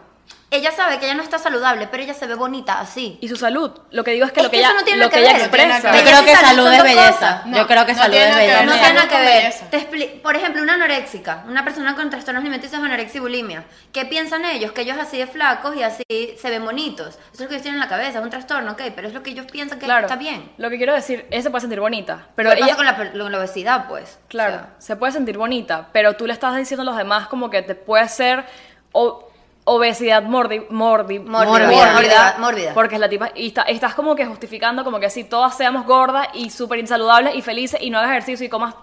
ella 0.50 0.72
sabe 0.72 0.98
que 0.98 1.04
ella 1.06 1.14
no 1.14 1.22
está 1.22 1.38
saludable, 1.38 1.86
pero 1.86 2.02
ella 2.02 2.14
se 2.14 2.26
ve 2.26 2.34
bonita 2.34 2.80
así. 2.80 3.18
Y 3.20 3.28
su 3.28 3.36
salud. 3.36 3.70
Lo 3.90 4.02
que 4.02 4.10
digo 4.10 4.26
es 4.26 4.32
que 4.32 4.40
Es 4.40 4.44
lo 4.44 4.50
que, 4.50 4.56
que 4.56 4.62
eso 4.62 4.70
ella, 4.72 4.78
no 4.80 4.84
tiene 4.84 4.98
lo 4.98 5.04
nada 5.06 5.10
que 5.10 5.22
que 5.22 5.22
ella 5.30 5.38
ver. 5.38 5.46
No 5.46 5.50
tiene 5.50 5.66
nada 5.68 5.78
expresa. 5.78 5.92
que 5.92 5.98
Yo 5.98 6.04
ver. 6.04 6.12
creo 6.12 6.24
que 6.24 6.36
salud 6.46 6.64
salud 6.64 6.72
es 6.74 6.82
belleza. 6.82 7.42
Yo 7.44 7.50
No, 7.50 7.66
creo 7.66 7.86
que 7.86 7.92
no 7.92 7.98
salud 7.98 8.10
tiene 8.12 8.24
es 8.26 8.30
nada 8.30 8.40
que 8.40 8.46
ver. 8.46 8.56
belleza. 8.58 8.64
No 8.64 8.72
tiene 8.80 8.94
nada 8.94 9.08
que 9.08 9.20
ver. 9.20 9.54
Te 9.70 10.18
Por 10.22 10.36
ejemplo, 10.36 10.62
una 10.62 10.74
anoréxica, 10.74 11.44
una 11.48 11.64
persona 11.64 11.94
con 11.94 12.10
trastornos 12.10 12.40
alimenticios, 12.42 12.82
anorexia 12.82 13.18
y 13.18 13.20
bulimia. 13.20 13.64
¿Qué 13.92 14.04
piensan 14.06 14.44
ellos? 14.44 14.72
Que 14.72 14.80
ellos 14.82 14.98
así 14.98 15.18
de 15.18 15.26
flacos 15.26 15.76
y 15.76 15.82
así 15.82 16.02
se 16.10 16.50
ven 16.50 16.64
bonitos. 16.64 17.08
Eso 17.14 17.18
es 17.34 17.40
lo 17.40 17.48
que 17.48 17.54
ellos 17.54 17.62
tienen 17.62 17.80
en 17.80 17.88
la 17.88 17.88
cabeza, 17.88 18.18
es 18.18 18.24
un 18.24 18.30
trastorno, 18.30 18.72
ok, 18.72 18.82
pero 18.94 19.06
es 19.08 19.14
lo 19.14 19.22
que 19.22 19.30
ellos 19.30 19.46
piensan 19.50 19.78
que 19.78 19.84
Claro. 19.86 20.06
está 20.06 20.16
bien. 20.16 20.50
Lo 20.58 20.68
que 20.68 20.76
quiero 20.78 20.94
decir, 20.94 21.26
ella 21.30 21.42
se 21.42 21.50
puede 21.50 21.60
sentir 21.62 21.78
bonita. 21.80 22.26
Pero 22.34 22.50
ella, 22.52 22.60
pasa 22.60 22.76
con 22.76 22.86
la, 22.86 22.96
con 22.96 23.30
la 23.32 23.38
obesidad, 23.38 23.86
pues. 23.88 24.18
Claro, 24.28 24.54
O 24.56 24.58
sea, 24.58 24.68
se 24.78 24.96
puede 24.96 25.12
sentir 25.12 25.38
bonita, 25.38 25.88
pero 25.92 26.14
tú 26.16 26.26
le 26.26 26.32
estás 26.32 26.56
diciendo 26.56 26.82
a 26.82 26.86
los 26.86 26.96
demás 26.96 27.28
como 27.28 27.50
que 27.50 27.62
te 27.62 27.74
puede 27.76 28.08
ser 28.08 28.44
o- 28.92 29.29
obesidad 29.72 30.22
mordi, 30.22 30.60
mordi, 30.70 31.18
Mórbida, 31.20 31.66
mórbida, 31.68 32.36
mórbida. 32.38 32.74
porque 32.74 32.96
es 32.96 33.00
la 33.00 33.08
tipa 33.08 33.30
y 33.34 33.48
está- 33.48 33.62
estás 33.62 33.94
como 33.94 34.16
que 34.16 34.26
justificando 34.26 34.82
como 34.84 34.98
que 34.98 35.10
si 35.10 35.24
todas 35.24 35.56
seamos 35.56 35.86
gordas 35.86 36.28
y 36.34 36.50
súper 36.50 36.78
insaludables 36.80 37.34
y 37.36 37.42
felices 37.42 37.80
y 37.80 37.88
no 37.90 37.98
hagas 37.98 38.10
ejercicio 38.10 38.44
y 38.46 38.48
comas 38.48 38.74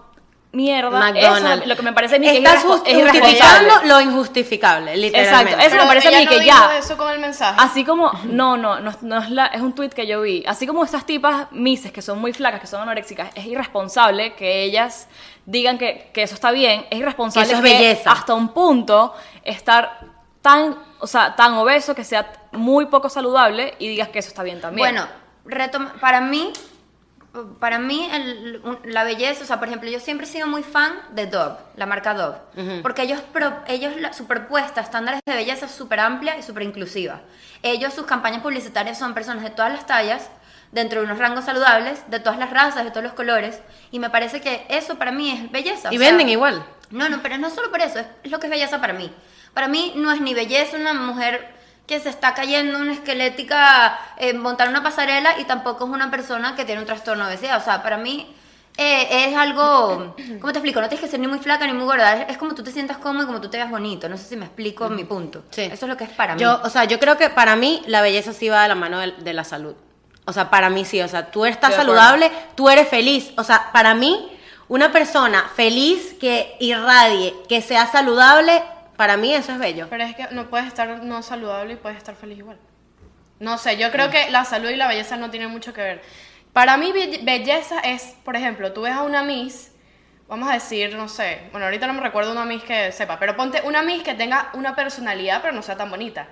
mierda, 0.50 1.10
eso 1.10 1.46
es 1.52 1.66
lo 1.66 1.76
que 1.76 1.82
me 1.82 1.92
parece 1.92 2.16
a 2.16 2.18
mí 2.18 2.24
que 2.24 2.32
es, 2.32 2.38
Estás 2.38 2.54
es 2.56 2.62
justificando 2.64 3.74
lo 3.84 4.00
injustificable, 4.00 4.96
literalmente. 4.96 5.52
Exacto, 5.52 5.60
eso 5.60 5.70
Pero 5.72 5.82
me 5.82 5.88
parece 5.88 6.08
a 6.08 6.18
mí 6.18 6.24
no 6.24 6.30
que 6.30 6.44
ya. 6.46 6.78
eso 6.78 6.96
con 6.96 7.10
el 7.10 7.18
mensaje. 7.20 7.56
Así 7.62 7.84
como, 7.84 8.10
no, 8.24 8.56
no, 8.56 8.80
no, 8.80 8.92
no 9.02 9.18
es, 9.18 9.30
la, 9.30 9.46
es 9.48 9.60
un 9.60 9.74
tweet 9.74 9.90
que 9.90 10.06
yo 10.06 10.22
vi. 10.22 10.42
Así 10.46 10.66
como 10.66 10.84
estas 10.84 11.04
tipas 11.04 11.52
mises 11.52 11.92
que 11.92 12.00
son 12.00 12.18
muy 12.18 12.32
flacas, 12.32 12.60
que 12.62 12.66
son 12.66 12.80
anoréxicas, 12.80 13.28
es 13.34 13.44
irresponsable 13.44 14.32
que 14.36 14.62
ellas 14.62 15.06
digan 15.44 15.76
que, 15.76 16.10
que 16.14 16.22
eso 16.22 16.34
está 16.34 16.50
bien. 16.50 16.86
Es 16.90 16.98
irresponsable 16.98 17.46
Que 17.46 17.52
eso 17.54 17.62
que 17.62 17.70
es 17.70 17.78
belleza. 17.78 18.12
hasta 18.12 18.32
un 18.32 18.48
punto 18.48 19.14
estar 19.44 19.98
tan, 20.48 20.76
o 21.00 21.06
sea, 21.06 21.36
tan 21.36 21.52
obeso 21.54 21.94
que 21.94 22.04
sea 22.04 22.32
muy 22.52 22.86
poco 22.86 23.08
saludable 23.10 23.74
y 23.78 23.88
digas 23.88 24.08
que 24.08 24.18
eso 24.20 24.28
está 24.28 24.42
bien 24.42 24.60
también. 24.62 24.78
Bueno, 24.94 25.06
retoma- 25.44 25.92
para 26.00 26.22
mí, 26.22 26.52
para 27.60 27.78
mí 27.78 28.08
el- 28.10 28.62
la 28.84 29.04
belleza, 29.04 29.44
o 29.44 29.46
sea, 29.46 29.58
por 29.58 29.68
ejemplo, 29.68 29.90
yo 29.90 30.00
siempre 30.00 30.26
he 30.26 30.30
sido 30.30 30.46
muy 30.46 30.62
fan 30.62 30.92
de 31.10 31.26
Dove, 31.26 31.56
la 31.76 31.84
marca 31.86 32.14
Dove, 32.14 32.38
porque 32.82 33.02
ellos, 33.02 33.20
pro- 33.20 33.58
ellos 33.66 33.94
la- 33.96 34.12
su 34.14 34.26
propuesta, 34.26 34.80
estándares 34.80 35.20
de 35.26 35.34
belleza 35.34 35.66
es 35.66 35.72
súper 35.72 36.00
amplia 36.00 36.38
y 36.38 36.42
súper 36.42 36.62
inclusiva. 36.62 37.20
Ellos, 37.62 37.92
sus 37.92 38.06
campañas 38.06 38.40
publicitarias 38.42 38.98
son 38.98 39.12
personas 39.14 39.44
de 39.44 39.50
todas 39.50 39.70
las 39.72 39.86
tallas, 39.86 40.30
dentro 40.72 41.00
de 41.00 41.06
unos 41.06 41.18
rangos 41.18 41.44
saludables, 41.44 42.02
de 42.10 42.20
todas 42.20 42.38
las 42.38 42.50
razas, 42.50 42.84
de 42.84 42.90
todos 42.90 43.04
los 43.04 43.12
colores, 43.12 43.60
y 43.90 43.98
me 43.98 44.08
parece 44.10 44.40
que 44.40 44.64
eso 44.70 44.96
para 44.96 45.12
mí 45.12 45.30
es 45.30 45.50
belleza. 45.52 45.90
o 45.90 45.92
Y 45.92 45.98
sea, 45.98 46.08
venden 46.08 46.28
igual. 46.30 46.64
no, 46.90 47.08
no, 47.10 47.20
pero 47.22 47.36
no 47.38 47.50
solo 47.50 47.70
por 47.70 47.80
eso, 47.82 47.98
es, 48.00 48.06
es 48.22 48.30
lo 48.30 48.38
que 48.40 48.46
es 48.46 48.50
belleza 48.50 48.80
para 48.80 48.94
mí. 48.94 49.12
Para 49.58 49.66
mí 49.66 49.92
no 49.96 50.12
es 50.12 50.20
ni 50.20 50.34
belleza 50.34 50.76
una 50.76 50.92
mujer 50.92 51.48
que 51.84 51.98
se 51.98 52.10
está 52.10 52.32
cayendo 52.32 52.78
una 52.78 52.92
esquelética 52.92 53.98
eh, 54.16 54.32
montar 54.32 54.68
una 54.68 54.84
pasarela 54.84 55.40
y 55.40 55.46
tampoco 55.46 55.84
es 55.84 55.90
una 55.90 56.12
persona 56.12 56.54
que 56.54 56.64
tiene 56.64 56.80
un 56.80 56.86
trastorno 56.86 57.26
de 57.26 57.32
obesidad. 57.32 57.60
O 57.60 57.64
sea, 57.64 57.82
para 57.82 57.96
mí 57.96 58.32
eh, 58.76 59.26
es 59.26 59.36
algo, 59.36 60.14
¿cómo 60.40 60.52
te 60.52 60.60
explico? 60.60 60.80
No 60.80 60.88
tienes 60.88 61.04
que 61.04 61.10
ser 61.10 61.18
ni 61.18 61.26
muy 61.26 61.40
flaca 61.40 61.66
ni 61.66 61.72
muy 61.72 61.86
gorda, 61.86 62.22
es, 62.22 62.38
como 62.38 62.54
tú 62.54 62.62
te 62.62 62.70
sientas 62.70 62.98
cómodo 62.98 63.24
y 63.24 63.26
como 63.26 63.40
tú 63.40 63.48
te 63.48 63.56
veas 63.56 63.68
bonito. 63.68 64.08
No 64.08 64.16
sé 64.16 64.28
si 64.28 64.36
me 64.36 64.44
explico 64.44 64.88
mi 64.90 65.02
punto. 65.02 65.42
Sí. 65.50 65.62
Eso 65.62 65.86
es 65.86 65.88
lo 65.88 65.96
que 65.96 66.04
es 66.04 66.10
para 66.10 66.36
mí. 66.36 66.40
Yo, 66.40 66.60
o 66.62 66.70
sea, 66.70 66.84
yo 66.84 67.00
creo 67.00 67.18
que 67.18 67.28
para 67.28 67.56
mí 67.56 67.82
la 67.88 68.00
belleza 68.00 68.32
sí 68.32 68.48
va 68.48 68.62
de 68.62 68.68
la 68.68 68.76
mano 68.76 69.00
de, 69.00 69.10
de 69.10 69.32
la 69.32 69.42
salud. 69.42 69.74
O 70.24 70.32
sea, 70.32 70.50
para 70.50 70.70
mí 70.70 70.84
sí. 70.84 71.02
O 71.02 71.08
sea, 71.08 71.32
tú 71.32 71.44
estás 71.46 71.70
Estoy 71.70 71.84
saludable, 71.84 72.30
tú 72.54 72.70
eres 72.70 72.86
feliz. 72.86 73.32
O 73.36 73.42
sea, 73.42 73.72
para 73.72 73.96
mí, 73.96 74.30
una 74.68 74.92
persona 74.92 75.50
feliz 75.56 76.14
que 76.20 76.54
irradie, 76.60 77.34
que 77.48 77.60
sea 77.60 77.90
saludable, 77.90 78.62
para 78.98 79.16
mí 79.16 79.34
eso 79.34 79.52
es 79.52 79.60
bello. 79.60 79.88
Pero 79.90 80.04
es 80.04 80.14
que 80.16 80.28
no 80.32 80.50
puedes 80.50 80.66
estar 80.68 81.02
no 81.04 81.22
saludable 81.22 81.74
y 81.74 81.76
puedes 81.78 81.98
estar 81.98 82.16
feliz 82.16 82.38
igual. 82.40 82.58
No 83.40 83.58
sé, 83.58 83.78
yo 83.78 83.90
creo 83.92 84.10
que 84.10 84.30
la 84.30 84.44
salud 84.44 84.70
y 84.70 84.76
la 84.76 84.88
belleza 84.88 85.16
no 85.16 85.30
tienen 85.30 85.50
mucho 85.50 85.72
que 85.74 85.82
ver. 85.82 86.02
Para 86.52 86.76
mí 86.76 86.92
be- 86.92 87.20
belleza 87.22 87.80
es, 87.80 88.16
por 88.24 88.36
ejemplo, 88.36 88.72
tú 88.72 88.82
ves 88.82 88.94
a 88.94 89.02
una 89.02 89.22
Miss, 89.22 89.72
vamos 90.28 90.50
a 90.50 90.54
decir, 90.54 90.96
no 90.96 91.08
sé, 91.08 91.48
bueno, 91.52 91.66
ahorita 91.66 91.86
no 91.86 91.94
me 91.94 92.00
recuerdo 92.00 92.32
una 92.32 92.44
Miss 92.44 92.64
que 92.64 92.92
sepa, 92.92 93.18
pero 93.20 93.36
ponte 93.36 93.62
una 93.64 93.82
Miss 93.82 94.02
que 94.02 94.14
tenga 94.14 94.50
una 94.54 94.76
personalidad 94.76 95.40
pero 95.42 95.54
no 95.54 95.62
sea 95.62 95.76
tan 95.76 95.90
bonita. 95.90 96.28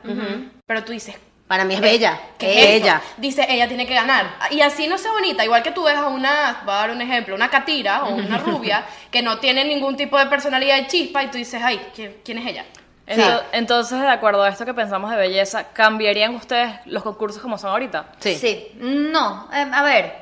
Pero 0.66 0.84
tú 0.84 0.92
dices, 0.92 1.16
Para 1.46 1.64
mí 1.64 1.74
es 1.74 1.80
bella. 1.80 2.18
¿qué 2.38 2.58
es 2.76 2.82
ella. 2.82 3.00
Dice, 3.18 3.46
ella 3.48 3.68
tiene 3.68 3.86
que 3.86 3.94
ganar. 3.94 4.34
Y 4.50 4.60
así 4.62 4.88
no 4.88 4.98
sea 4.98 5.12
bonita, 5.12 5.44
igual 5.44 5.62
que 5.62 5.70
tú 5.70 5.84
ves 5.84 5.94
a 5.96 6.08
una, 6.08 6.62
voy 6.64 6.74
a 6.74 6.78
dar 6.78 6.90
un 6.90 7.00
ejemplo, 7.00 7.34
una 7.36 7.48
catira 7.48 8.04
o 8.04 8.14
una 8.14 8.38
rubia 8.38 8.84
que 9.12 9.22
no 9.22 9.38
tiene 9.38 9.64
ningún 9.64 9.96
tipo 9.96 10.18
de 10.18 10.26
personalidad 10.26 10.78
y 10.78 10.86
chispa 10.88 11.22
y 11.22 11.28
tú 11.30 11.38
dices, 11.38 11.62
ay, 11.64 11.80
¿quién, 11.94 12.16
quién 12.24 12.38
es 12.38 12.46
ella? 12.46 12.64
Ento- 13.06 13.42
Entonces, 13.52 14.00
de 14.00 14.08
acuerdo 14.08 14.42
a 14.42 14.48
esto 14.48 14.64
que 14.66 14.74
pensamos 14.74 15.08
de 15.12 15.16
belleza, 15.16 15.68
¿cambiarían 15.72 16.34
ustedes 16.34 16.74
los 16.86 17.04
concursos 17.04 17.40
como 17.40 17.56
son 17.58 17.70
ahorita? 17.70 18.06
Sí. 18.18 18.72
No, 18.80 19.48
eh, 19.54 19.66
a 19.72 19.82
ver, 19.84 20.12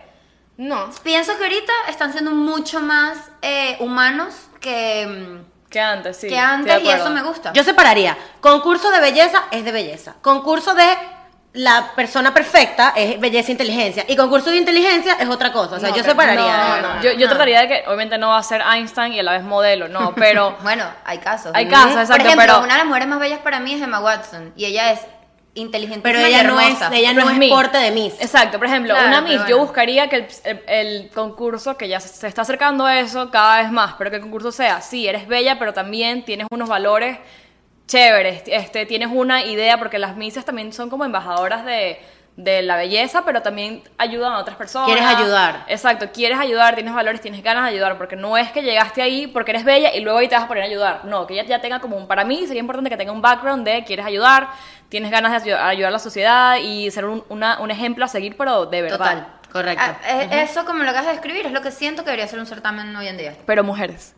No. 0.59 0.91
pienso 1.03 1.37
que 1.39 1.45
ahorita 1.45 1.73
están 1.89 2.13
siendo 2.13 2.33
mucho 2.33 2.81
más 2.81 3.17
eh, 3.41 3.77
humanos 3.81 4.35
que, 4.61 5.07
mm, 5.07 5.54
Que 5.75 5.81
antes, 5.81 6.17
sí. 6.17 6.29
que 6.29 6.39
antes 6.39 6.83
y 6.83 6.89
eso 6.89 7.11
me 7.11 7.23
gusta. 7.23 7.53
Yo 7.53 7.63
separaría. 7.65 8.17
Concurso 8.41 8.91
de 8.91 9.01
belleza 9.01 9.43
es 9.51 9.65
de 9.65 9.73
belleza. 9.73 10.15
Concurso 10.23 10.73
de 10.75 10.87
la 11.55 11.93
persona 11.95 12.35
perfecta 12.35 12.93
es 12.97 13.21
belleza 13.21 13.49
e 13.49 13.53
inteligencia. 13.53 14.05
Y 14.09 14.17
concurso 14.17 14.51
de 14.51 14.57
inteligencia 14.57 15.15
es 15.21 15.29
otra 15.29 15.53
cosa. 15.53 15.77
O 15.77 15.81
sea, 15.81 15.91
No, 15.91 15.97
yo 15.97 16.03
separaría. 16.03 16.81
no, 16.81 16.95
no, 16.97 17.03
Yo, 17.03 17.13
yo 17.13 17.27
No. 17.27 17.29
trataría 17.29 17.61
de 17.61 17.69
que, 17.69 17.85
obviamente, 17.87 18.19
no 18.19 18.29
va 18.31 18.39
a 18.39 18.43
ser 18.43 18.61
Einstein 18.61 19.13
y 19.13 19.21
a 19.21 19.23
la 19.23 19.33
vez 19.33 19.43
modelo, 19.45 19.87
no, 19.89 20.13
pero. 20.17 20.57
Bueno, 20.63 20.85
hay 21.05 21.19
casos. 21.19 21.53
Hay 21.55 21.69
casos, 21.69 21.93
Por 21.93 22.01
exacto, 22.03 22.25
ejemplo, 22.25 22.45
pero- 22.47 22.59
una 22.65 22.73
de 22.75 22.79
las 22.79 22.87
mujeres 22.87 23.07
más 23.09 23.21
bellas 23.21 23.39
para 23.41 23.61
mí 23.61 23.75
es 23.75 23.83
Emma 23.83 24.01
Watson. 24.01 24.53
Y 24.57 24.65
ella 24.65 24.91
es 24.91 25.01
inteligente. 25.55 26.01
Pero 26.03 26.19
ella 26.19 26.43
no 26.43 26.59
es, 26.61 26.79
ella 26.93 27.13
no 27.13 27.31
es 27.31 27.37
Miss. 27.39 27.51
porte 27.53 27.79
de 27.79 27.91
Miss. 27.93 28.15
Exacto, 28.21 28.59
por 28.59 28.67
ejemplo, 28.67 28.93
Claro, 28.95 29.09
una 29.09 29.21
Miss, 29.21 29.41
yo 29.49 29.59
buscaría 29.59 30.09
que 30.09 30.17
el, 30.17 30.27
el- 30.45 30.63
el 30.67 31.11
concurso, 31.11 31.77
que 31.77 31.89
ya 31.89 32.01
se, 32.01 32.09
se 32.09 32.27
está 32.27 32.43
acercando 32.43 32.85
a 32.87 32.99
eso 32.99 33.31
cada 33.31 33.63
vez 33.63 33.71
más, 33.71 33.95
pero 33.97 34.11
que 34.11 34.17
el 34.17 34.23
concurso 34.23 34.51
sea, 34.53 34.81
sí, 34.81 35.07
eres 35.07 35.27
bella, 35.29 35.59
pero 35.59 35.73
también 35.73 36.25
tienes 36.25 36.47
unos 36.51 36.69
valores 36.69 37.19
chéveres, 37.87 38.43
este, 38.47 38.87
tienes 38.87 39.09
una 39.13 39.45
idea, 39.45 39.79
porque 39.79 39.99
las 39.99 40.17
Misses 40.17 40.45
también 40.45 40.73
son 40.73 40.89
como 40.89 41.05
embajadoras 41.05 41.65
de, 41.67 42.01
de 42.37 42.63
la 42.63 42.77
belleza, 42.77 43.25
pero 43.27 43.43
también 43.43 43.83
ayudan 43.99 44.33
a 44.33 44.39
otras 44.39 44.57
personas. 44.57 44.87
Quieres 44.89 45.05
ayudar. 45.05 45.65
Exacto, 45.69 46.09
quieres 46.13 46.39
ayudar, 46.39 46.75
tienes 46.75 46.95
valores, 46.95 47.21
tienes 47.21 47.43
ganas 47.43 47.65
de 47.65 47.71
ayudar, 47.77 47.99
porque 47.99 48.17
no 48.17 48.39
es 48.39 48.51
que 48.53 48.63
llegaste 48.63 49.03
ahí 49.03 49.27
porque 49.27 49.51
eres 49.51 49.65
bella 49.65 49.95
y 49.95 50.01
luego 50.01 50.19
ahí 50.19 50.29
te 50.29 50.35
vas 50.35 50.45
a 50.45 50.49
poner 50.49 50.63
a 50.65 50.67
ayudar. 50.67 51.05
No, 51.05 51.27
que 51.27 51.35
ella 51.35 51.45
ya 51.45 51.61
tenga 51.61 51.79
como 51.81 51.97
un, 51.99 52.07
para 52.09 52.25
mí 52.25 52.47
sería 52.47 52.61
importante 52.61 52.89
que 52.91 52.97
tenga 52.97 53.13
un 53.13 53.21
background 53.23 53.67
de 53.67 53.85
quieres 53.85 54.07
ayudar, 54.07 54.49
tienes 54.89 55.11
ganas 55.11 55.45
de 55.45 55.55
ayudar, 55.55 55.89
a 55.89 55.93
la 55.93 55.99
sociedad 55.99 56.57
y 56.57 56.91
ser 56.91 57.05
un, 57.07 57.25
una- 57.29 57.61
un 57.61 57.71
ejemplo 57.71 58.05
a 58.05 58.09
seguir, 58.09 58.37
pero 58.37 58.67
de 58.67 58.83
verdad. 58.83 58.99
Total. 58.99 59.27
Correcto. 59.53 59.85
Ah, 59.85 60.23
Eso, 60.43 60.65
como 60.65 60.83
lo 60.83 60.91
acabas 60.91 61.07
de 61.07 61.13
describir, 61.13 61.47
es 61.47 61.53
lo 61.53 61.63
que 61.63 61.71
siento 61.71 62.03
que 62.03 62.11
debería 62.11 62.27
ser 62.27 62.41
un 62.41 62.47
certamen 62.47 62.95
hoy 62.97 63.07
en 63.07 63.17
día. 63.17 63.35
Pero 63.47 63.63
mujeres. 63.63 64.15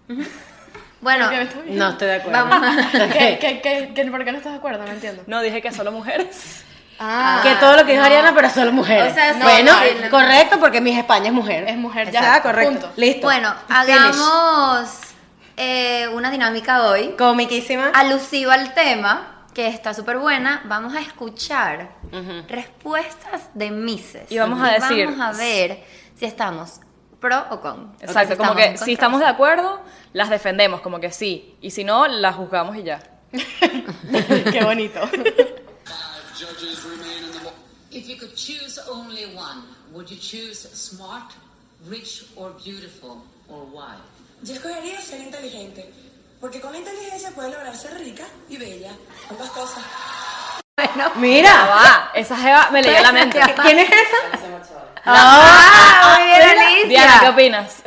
Bueno. 1.01 1.29
No 1.67 1.91
estoy 1.91 2.09
de 2.09 2.15
acuerdo. 2.17 2.47
vamos 2.49 2.69
a... 2.69 2.91
¿Qué, 3.13 3.39
qué, 3.39 3.61
qué, 3.63 3.93
qué- 3.95 4.11
por 4.11 4.25
qué 4.25 4.33
no 4.33 4.39
estás 4.39 4.53
de 4.53 4.59
acuerdo? 4.59 4.85
No 4.85 4.91
entiendo. 4.93 5.23
No 5.27 5.43
dije 5.43 5.61
que 5.61 5.73
solo 5.73 5.93
mujeres. 5.93 6.65
Ah, 6.99 7.41
que 7.43 7.55
todo 7.57 7.77
lo 7.77 7.85
que 7.85 7.93
dijo 7.93 8.03
Ariana, 8.05 8.33
pero 8.35 8.49
solo 8.49 8.73
mujeres. 8.73 9.13
O 9.13 9.15
sea, 9.15 9.35
sí, 9.35 9.41
bueno, 9.43 9.73
no, 9.73 10.05
no. 10.07 10.11
correcto, 10.11 10.59
porque 10.59 10.81
Miss 10.81 10.97
España 10.97 11.27
es 11.27 11.33
mujer. 11.35 11.65
Es 11.69 11.77
mujer, 11.77 12.11
ya. 12.11 12.41
correcto. 12.41 12.73
punto. 12.73 12.93
Listo. 12.97 13.27
Bueno, 13.27 13.55
hagamos 13.69 14.89
eh, 15.59 16.09
una 16.15 16.31
dinámica 16.31 16.85
hoy 16.87 17.15
Comiquísima. 17.19 17.91
alusiva 17.95 18.55
al 18.55 18.73
tema, 18.73 19.36
que 19.57 19.69
está 19.69 19.95
súper 19.95 20.19
buena. 20.19 20.61
Vamos 20.67 20.95
a 20.95 21.01
escuchar 21.01 21.97
respuestas 22.47 23.49
de 23.55 23.71
Mises. 23.71 24.31
Y 24.31 24.37
vamos 24.39 24.61
a 24.61 24.73
decir- 24.73 25.07
Vamos 25.07 25.21
a 25.21 25.33
ver 25.39 25.83
si 26.15 26.27
estamos 26.27 26.81
pro 27.19 27.43
o 27.51 27.61
con. 27.63 27.87
O 27.87 27.97
Exacto, 28.01 28.35
si 28.35 28.39
como 28.39 28.55
que 28.55 28.77
si 28.77 28.93
estamos 28.93 29.19
de 29.21 29.27
acuerdo, 29.27 29.81
las 30.13 30.29
defendemos, 30.29 30.83
como 30.83 31.01
que 31.01 31.11
sí. 31.11 31.57
Y 31.63 31.71
si 31.71 31.85
no, 31.85 32.07
las 32.07 32.37
juzgamos 32.37 32.77
y 32.77 32.83
ya. 32.83 32.99
Qué 34.53 34.63
bonito. 34.63 35.01
If 37.91 38.07
you 38.09 38.17
could 38.19 38.35
choose 38.37 38.79
only 38.91 39.25
one, 39.35 39.63
would 39.95 40.11
you 40.11 40.19
choose 40.19 40.69
smart, 40.75 41.33
rich, 41.89 42.27
or 42.37 42.53
beautiful, 42.63 43.23
or 43.49 43.65
why? 43.73 43.95
Yo 44.43 44.53
escogería 44.53 45.01
ser 45.01 45.21
inteligente, 45.23 45.91
porque 46.41 46.61
con 46.61 46.73
la 46.73 46.79
inteligencia 46.79 47.31
puedes 47.35 47.53
lograr 47.53 47.75
ser 47.77 47.95
rica 47.99 48.25
y 48.49 48.57
bella, 48.57 48.91
ambas 49.31 49.51
cosas. 49.51 49.83
Ya 50.97 51.11
Mira. 51.17 51.67
va, 51.67 52.11
esa 52.15 52.37
jeva 52.37 52.69
me 52.71 52.83
leyó 52.83 53.01
la 53.03 53.13
mente. 53.13 53.41
¿Quién 53.63 53.79
es 53.79 53.89
esa? 53.89 54.39
¡Ah! 55.05 56.17
Muy 56.19 56.27
bien, 56.27 56.59
Alicia. 56.59 56.89
Diana, 56.89 57.21
¿qué 57.21 57.29
opinas? 57.29 57.83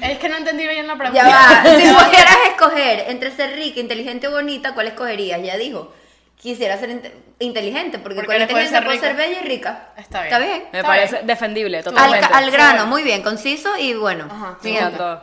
es 0.00 0.18
que 0.18 0.28
no 0.28 0.36
entendí 0.36 0.66
bien 0.66 0.86
la 0.86 0.96
pregunta. 0.96 1.22
Ya 1.22 1.28
va. 1.28 1.62
Si 1.78 1.82
pudieras 1.88 2.36
escoger 2.48 3.04
entre 3.08 3.34
ser 3.34 3.54
rica, 3.56 3.80
inteligente 3.80 4.28
o 4.28 4.30
bonita, 4.30 4.72
¿cuál 4.74 4.86
escogerías? 4.88 5.42
Ya 5.42 5.56
dijo. 5.56 5.92
Quisiera 6.40 6.78
ser 6.78 6.88
inte- 6.90 7.12
inteligente, 7.40 7.98
porque, 7.98 8.14
Porque 8.16 8.26
con 8.28 8.36
la 8.38 8.42
inteligencia 8.44 8.78
ser 8.78 8.86
puedo 8.86 8.98
ser 9.00 9.12
rica. 9.16 9.22
bella 9.28 9.40
y 9.42 9.44
rica. 9.48 9.88
Está 9.98 10.22
bien. 10.22 10.32
¿Está 10.32 10.38
bien? 10.38 10.62
Me 10.72 10.78
Está 10.78 10.88
parece 10.88 11.14
bien. 11.16 11.26
defendible, 11.26 11.76
Al, 11.78 11.84
totalmente. 11.84 12.26
al 12.32 12.50
grano, 12.50 12.70
bueno. 12.72 12.86
muy 12.86 13.02
bien, 13.02 13.22
conciso 13.22 13.76
y 13.76 13.92
bueno. 13.94 14.26
Ajá, 14.30 14.56
Me 14.62 14.70
encantó. 14.70 15.22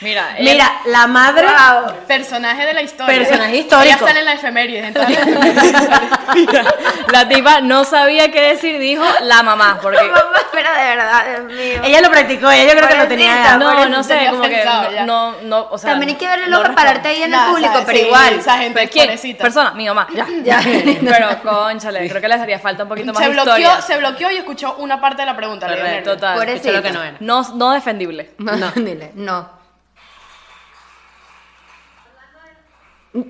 Mira, 0.00 0.34
Mira, 0.38 0.72
la 0.86 1.06
madre. 1.06 1.46
Personaje 2.06 2.64
de 2.64 2.72
la 2.72 2.82
historia. 2.82 3.18
Personaje 3.18 3.56
histórico. 3.58 3.96
Ella 3.96 3.98
sale 3.98 4.18
en 4.20 4.24
la 4.24 4.32
efeméride. 4.32 4.92
la 7.12 7.28
tipa 7.28 7.60
no 7.60 7.84
sabía 7.84 8.30
qué 8.30 8.40
decir, 8.40 8.78
dijo 8.78 9.04
la 9.22 9.42
mamá, 9.42 9.78
porque 9.82 9.98
Pero 10.52 10.68
de 10.72 10.96
verdad, 10.96 11.24
Dios 11.28 11.44
mío. 11.52 11.82
Ella 11.84 12.00
lo 12.00 12.10
practicó, 12.10 12.50
ella 12.50 12.72
yo 12.72 12.78
creo 12.78 12.88
que 12.88 12.96
lo 12.96 13.08
tenía. 13.08 13.42
Ya. 13.42 13.56
no, 13.58 13.88
no 13.88 14.02
sé, 14.02 14.14
tenía 14.14 14.30
como 14.30 14.42
que 14.42 14.62
ya. 14.64 15.04
no, 15.04 15.32
no, 15.42 15.68
o 15.70 15.76
sea, 15.76 15.90
También 15.90 16.10
hay 16.10 16.16
que 16.16 16.26
verle 16.26 16.48
no 16.48 16.58
loca 16.58 16.74
pararte 16.74 17.08
ahí 17.08 17.22
en 17.22 17.34
el 17.34 17.40
público, 17.40 17.72
¿sabes? 17.72 17.86
pero 17.86 17.98
Sí, 17.98 18.04
igual. 18.06 18.34
Esa 18.34 18.58
gente, 18.58 18.88
¿Pero 18.90 19.18
quién? 19.20 19.36
Persona, 19.36 19.72
mi 19.72 19.86
mamá, 19.86 20.06
ya. 20.14 20.26
Ya. 20.42 20.60
Pero, 20.62 21.42
conchale, 21.42 22.08
creo 22.08 22.20
que 22.20 22.28
les 22.28 22.40
haría 22.40 22.58
falta 22.58 22.84
un 22.84 22.88
poquito 22.88 23.12
más 23.12 23.22
Se 23.22 23.28
de 23.28 23.34
bloqueó, 23.34 23.56
historia. 23.58 23.80
se 23.82 23.98
bloqueó 23.98 24.30
y 24.30 24.36
escuchó 24.38 24.76
una 24.76 25.00
parte 25.00 25.22
de 25.22 25.26
la 25.26 25.36
pregunta. 25.36 25.66
Correcto, 25.68 26.12
total. 26.14 26.38
Lo 26.72 26.82
que 26.82 26.90
no 26.90 27.02
era. 27.02 27.16
No, 27.20 27.42
no 27.54 27.72
defendible. 27.72 28.30
No, 28.38 28.70
dile, 28.74 29.12
no. 29.14 29.59
Mi 33.12 33.24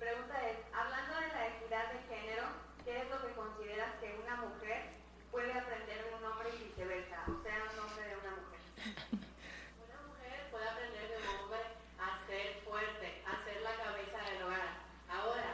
pregunta 0.00 0.48
es, 0.48 0.56
hablando 0.74 1.14
de 1.20 1.28
la 1.28 1.46
equidad 1.48 1.92
de 1.92 1.98
género, 2.14 2.44
¿qué 2.84 3.02
es 3.02 3.10
lo 3.10 3.20
que 3.26 3.34
consideras 3.34 3.94
que 4.00 4.18
una 4.24 4.36
mujer 4.36 4.90
puede 5.30 5.52
aprender 5.52 6.02
de 6.08 6.14
un 6.16 6.24
hombre 6.24 6.48
y 6.54 6.64
viceversa? 6.64 7.24
O 7.28 7.42
sea, 7.42 7.62
un 7.72 7.78
hombre 7.78 8.08
de 8.08 8.16
una 8.16 8.30
mujer. 8.40 8.60
Una 9.84 9.98
mujer 10.08 10.48
puede 10.50 10.68
aprender 10.68 11.08
de 11.10 11.16
un 11.18 11.28
hombre 11.44 11.60
a 12.00 12.26
ser 12.26 12.62
fuerte, 12.64 13.22
a 13.26 13.44
ser 13.44 13.60
la 13.62 13.76
cabeza 13.76 14.18
del 14.30 14.42
hogar. 14.44 14.68
Ahora, 15.12 15.50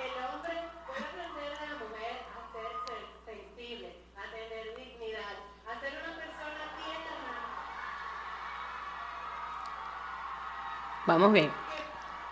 el 0.00 0.14
hombre 0.24 0.54
puede 0.86 1.04
aprender 1.04 1.52
de 1.58 1.66
la 1.68 1.76
mujer 1.84 2.14
a 2.32 2.40
ser 2.52 2.72
sen- 2.88 3.12
sensible, 3.26 3.88
a 4.16 4.22
tener 4.32 4.64
dignidad, 4.76 5.36
a 5.68 5.80
ser 5.80 5.92
una 6.02 6.16
persona 6.16 6.64
tierna. 6.80 7.12
Vamos 11.12 11.32
bien. 11.32 11.50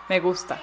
Me 0.09 0.19
gusta. 0.19 0.59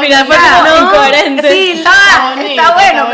Final 0.00 0.26
fue 0.26 0.36
bonita. 0.36 0.56
como 0.58 0.68
No, 0.68 0.86
incoherente. 0.86 1.50
Sí, 1.52 1.70
está, 1.78 2.30
bonito, 2.34 2.50
está 2.62 2.72
bueno, 2.74 3.02
está 3.02 3.10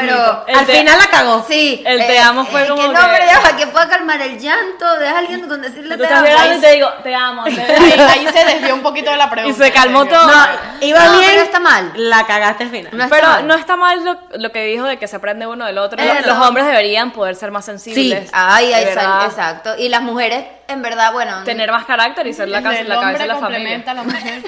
pero. 0.46 0.58
Al 0.58 0.66
te- 0.66 0.78
final 0.78 0.98
la 0.98 1.06
cagó. 1.06 1.44
Sí. 1.48 1.82
El 1.86 1.98
te 2.06 2.18
amo 2.18 2.44
fue 2.46 2.66
como 2.66 2.82
que. 2.82 2.88
que- 2.88 2.94
No, 2.94 3.00
pero 3.12 3.24
ya, 3.26 3.56
que 3.56 3.66
pueda 3.68 3.88
calmar 3.88 4.20
el 4.22 4.38
llanto 4.38 4.98
de 4.98 5.08
alguien 5.08 5.48
con 5.48 5.62
decirle 5.62 5.96
te 5.96 6.06
amo. 6.06 6.26
y 6.56 6.60
te 6.60 6.70
digo, 6.72 6.88
te 7.02 7.14
amo. 7.14 7.44
te 7.44 7.50
Ahí, 7.76 7.92
ahí 8.00 8.28
se 8.32 8.44
desvió 8.44 8.74
un 8.74 8.82
poquito 8.82 9.10
de 9.10 9.16
la 9.16 9.30
pregunta. 9.30 9.64
se 9.64 9.72
calmó 9.72 10.04
todo. 10.06 10.26
No, 10.26 10.46
iba 10.80 11.04
No, 11.04 11.18
bien. 11.18 11.30
pero 11.32 11.42
está 11.44 11.60
mal. 11.60 11.92
La 11.96 12.26
cagaste 12.26 12.64
al 12.64 12.70
final. 12.70 12.96
No 12.96 13.08
Pero 13.08 13.26
mal. 13.28 13.46
no 13.46 13.54
está 13.54 13.76
mal 13.76 14.04
lo, 14.04 14.18
lo 14.38 14.52
que 14.52 14.64
dijo 14.64 14.84
de 14.86 14.98
que 14.98 15.08
se 15.08 15.16
aprende 15.16 15.46
uno 15.46 15.66
del 15.66 15.78
otro. 15.78 15.98
Los 16.24 16.38
hombres 16.38 16.66
deberían 16.66 17.10
poder 17.12 17.36
ser 17.36 17.50
más 17.50 17.64
Sí. 17.66 17.72
sensibles. 17.72 18.30
Ay, 18.32 18.68
de 18.68 18.74
ay, 18.74 18.84
verdad. 18.86 19.24
exacto. 19.26 19.74
Y 19.76 19.88
las 19.88 20.02
mujeres, 20.02 20.44
en 20.68 20.82
verdad, 20.82 21.12
bueno. 21.12 21.42
Tener 21.44 21.70
más 21.72 21.84
carácter 21.84 22.26
y 22.26 22.32
ser 22.32 22.48
la, 22.48 22.62
casa- 22.62 22.82
la 22.84 23.00
cabeza 23.00 23.18
de 23.22 23.26
la 23.28 23.34
familia. 23.36 23.58
complementa 23.58 23.90
a 23.90 23.94
la 23.94 24.02
mujer. 24.04 24.42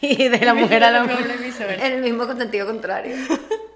Y 0.00 0.28
de 0.28 0.44
la 0.44 0.54
mujer 0.54 0.82
a 0.84 1.02
mujer. 1.02 1.16
hombre 1.16 1.86
el 1.86 2.00
mismo 2.00 2.26
sentido 2.36 2.66
contrario. 2.66 3.16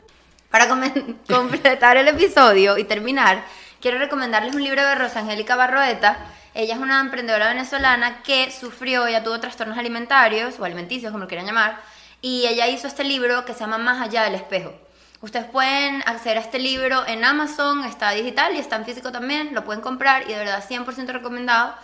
Para 0.51 0.69
completar 0.69 1.97
el 1.97 2.09
episodio 2.09 2.79
y 2.79 2.85
terminar, 2.85 3.45
quiero 3.81 3.99
recomendarles 3.99 4.55
un 4.55 4.63
libro 4.63 4.85
de 4.85 4.95
Rosa 4.95 5.21
Angélica 5.21 5.57
Barroeta. 5.57 6.17
Ella 6.55 6.75
es 6.75 6.81
una 6.81 7.01
emprendedora 7.01 7.49
venezolana 7.49 8.23
que 8.23 8.53
sufrió, 8.53 9.07
ella 9.07 9.25
tuvo 9.25 9.41
trastornos 9.41 9.77
alimentarios 9.77 10.61
o 10.61 10.65
alimenticios, 10.65 11.11
como 11.11 11.25
lo 11.25 11.29
quieran 11.29 11.47
llamar, 11.47 11.81
y 12.23 12.47
ella 12.47 12.69
hizo 12.69 12.87
este 12.87 13.03
libro 13.03 13.45
que 13.45 13.53
se 13.53 13.61
llama 13.61 13.79
Más 13.79 14.01
allá 14.01 14.23
del 14.23 14.37
espejo. 14.37 14.73
Ustedes 15.21 15.47
pueden 15.47 16.03
acceder 16.07 16.39
a 16.39 16.43
este 16.43 16.61
libro 16.61 17.05
en 17.07 17.25
Amazon, 17.25 17.85
está 17.85 18.11
digital 18.13 18.55
y 18.55 18.59
está 18.59 18.77
en 18.77 18.85
físico 18.85 19.11
también, 19.11 19.55
lo 19.55 19.65
pueden 19.65 19.83
comprar 19.83 20.23
y 20.23 20.33
de 20.33 20.39
verdad 20.39 20.63
100% 20.67 21.07
recomendado 21.09 21.75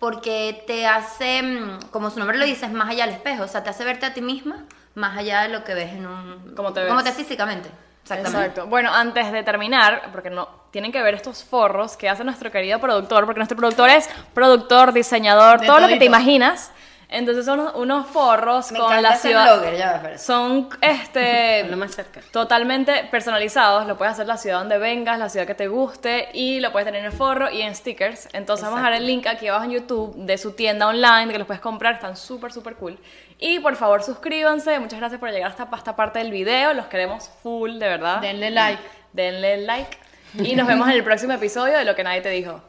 porque 0.00 0.64
te 0.66 0.86
hace, 0.86 1.42
mm, 1.42 1.90
como 1.92 2.10
su 2.10 2.18
nombre 2.18 2.38
lo 2.38 2.44
dice, 2.44 2.66
es 2.66 2.72
más 2.72 2.88
allá 2.88 3.06
del 3.06 3.14
espejo, 3.14 3.44
o 3.44 3.48
sea, 3.48 3.62
te 3.62 3.70
hace 3.70 3.84
verte 3.84 4.06
a 4.06 4.14
ti 4.14 4.22
misma 4.22 4.64
más 4.94 5.16
allá 5.16 5.42
de 5.42 5.50
lo 5.50 5.62
que 5.62 5.74
ves 5.74 5.92
en 5.92 6.06
un... 6.06 6.54
Cómo 6.56 6.72
te 6.72 6.86
Como 6.88 7.02
ves. 7.02 7.04
te 7.04 7.12
físicamente. 7.12 7.70
Exactamente. 8.02 8.38
Exacto. 8.38 8.66
Bueno, 8.66 8.92
antes 8.92 9.30
de 9.30 9.42
terminar, 9.44 10.08
porque 10.10 10.30
no 10.30 10.48
tienen 10.70 10.90
que 10.90 11.02
ver 11.02 11.14
estos 11.14 11.44
forros 11.44 11.96
que 11.96 12.08
hace 12.08 12.24
nuestro 12.24 12.50
querido 12.50 12.80
productor, 12.80 13.24
porque 13.26 13.38
nuestro 13.38 13.56
productor 13.56 13.90
es 13.90 14.08
productor, 14.34 14.92
diseñador, 14.92 15.60
De 15.60 15.66
todo 15.66 15.78
lo 15.78 15.86
que 15.86 15.96
te 15.96 16.06
imaginas. 16.06 16.72
Entonces 17.12 17.44
son 17.44 17.58
unos, 17.60 17.74
unos 17.74 18.06
forros 18.06 18.70
Me 18.70 18.78
con 18.78 19.02
la 19.02 19.16
ciudad. 19.16 19.56
blogger, 19.56 19.76
ya 19.76 19.96
espera. 19.96 20.18
Son 20.18 20.68
este 20.80 21.60
Habla 21.64 21.76
más 21.76 21.94
cerca. 21.94 22.20
totalmente 22.30 23.08
personalizados. 23.10 23.86
Lo 23.86 23.98
puedes 23.98 24.12
hacer 24.12 24.26
la 24.28 24.36
ciudad 24.36 24.60
donde 24.60 24.78
vengas, 24.78 25.18
la 25.18 25.28
ciudad 25.28 25.46
que 25.46 25.54
te 25.56 25.66
guste 25.68 26.28
y 26.32 26.60
lo 26.60 26.70
puedes 26.70 26.86
tener 26.86 27.00
en 27.00 27.06
el 27.06 27.12
forro 27.12 27.50
y 27.50 27.62
en 27.62 27.74
stickers. 27.74 28.28
Entonces 28.32 28.64
vamos 28.64 28.78
a 28.78 28.82
dejar 28.82 29.00
el 29.00 29.06
link 29.06 29.26
aquí 29.26 29.48
abajo 29.48 29.64
en 29.64 29.72
YouTube 29.72 30.14
de 30.16 30.38
su 30.38 30.52
tienda 30.52 30.86
online 30.86 31.26
de 31.26 31.32
que 31.32 31.38
los 31.38 31.46
puedes 31.46 31.60
comprar. 31.60 31.94
Están 31.94 32.16
súper, 32.16 32.52
súper 32.52 32.76
cool. 32.76 32.96
Y 33.38 33.58
por 33.58 33.74
favor 33.74 34.02
suscríbanse. 34.02 34.78
Muchas 34.78 35.00
gracias 35.00 35.18
por 35.18 35.30
llegar 35.30 35.50
hasta 35.50 35.68
esta 35.76 35.96
parte 35.96 36.20
del 36.20 36.30
video. 36.30 36.74
Los 36.74 36.86
queremos 36.86 37.28
full, 37.42 37.72
de 37.78 37.88
verdad. 37.88 38.20
Denle 38.20 38.50
like. 38.50 38.82
Denle 39.12 39.56
like. 39.58 39.98
Y 40.38 40.54
nos 40.54 40.66
vemos 40.68 40.86
en 40.88 40.94
el 40.94 41.02
próximo 41.02 41.32
episodio 41.32 41.76
de 41.76 41.84
Lo 41.84 41.96
que 41.96 42.04
nadie 42.04 42.20
te 42.20 42.28
dijo. 42.30 42.60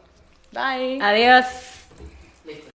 Bye. 0.52 1.00
Adiós. 1.00 1.46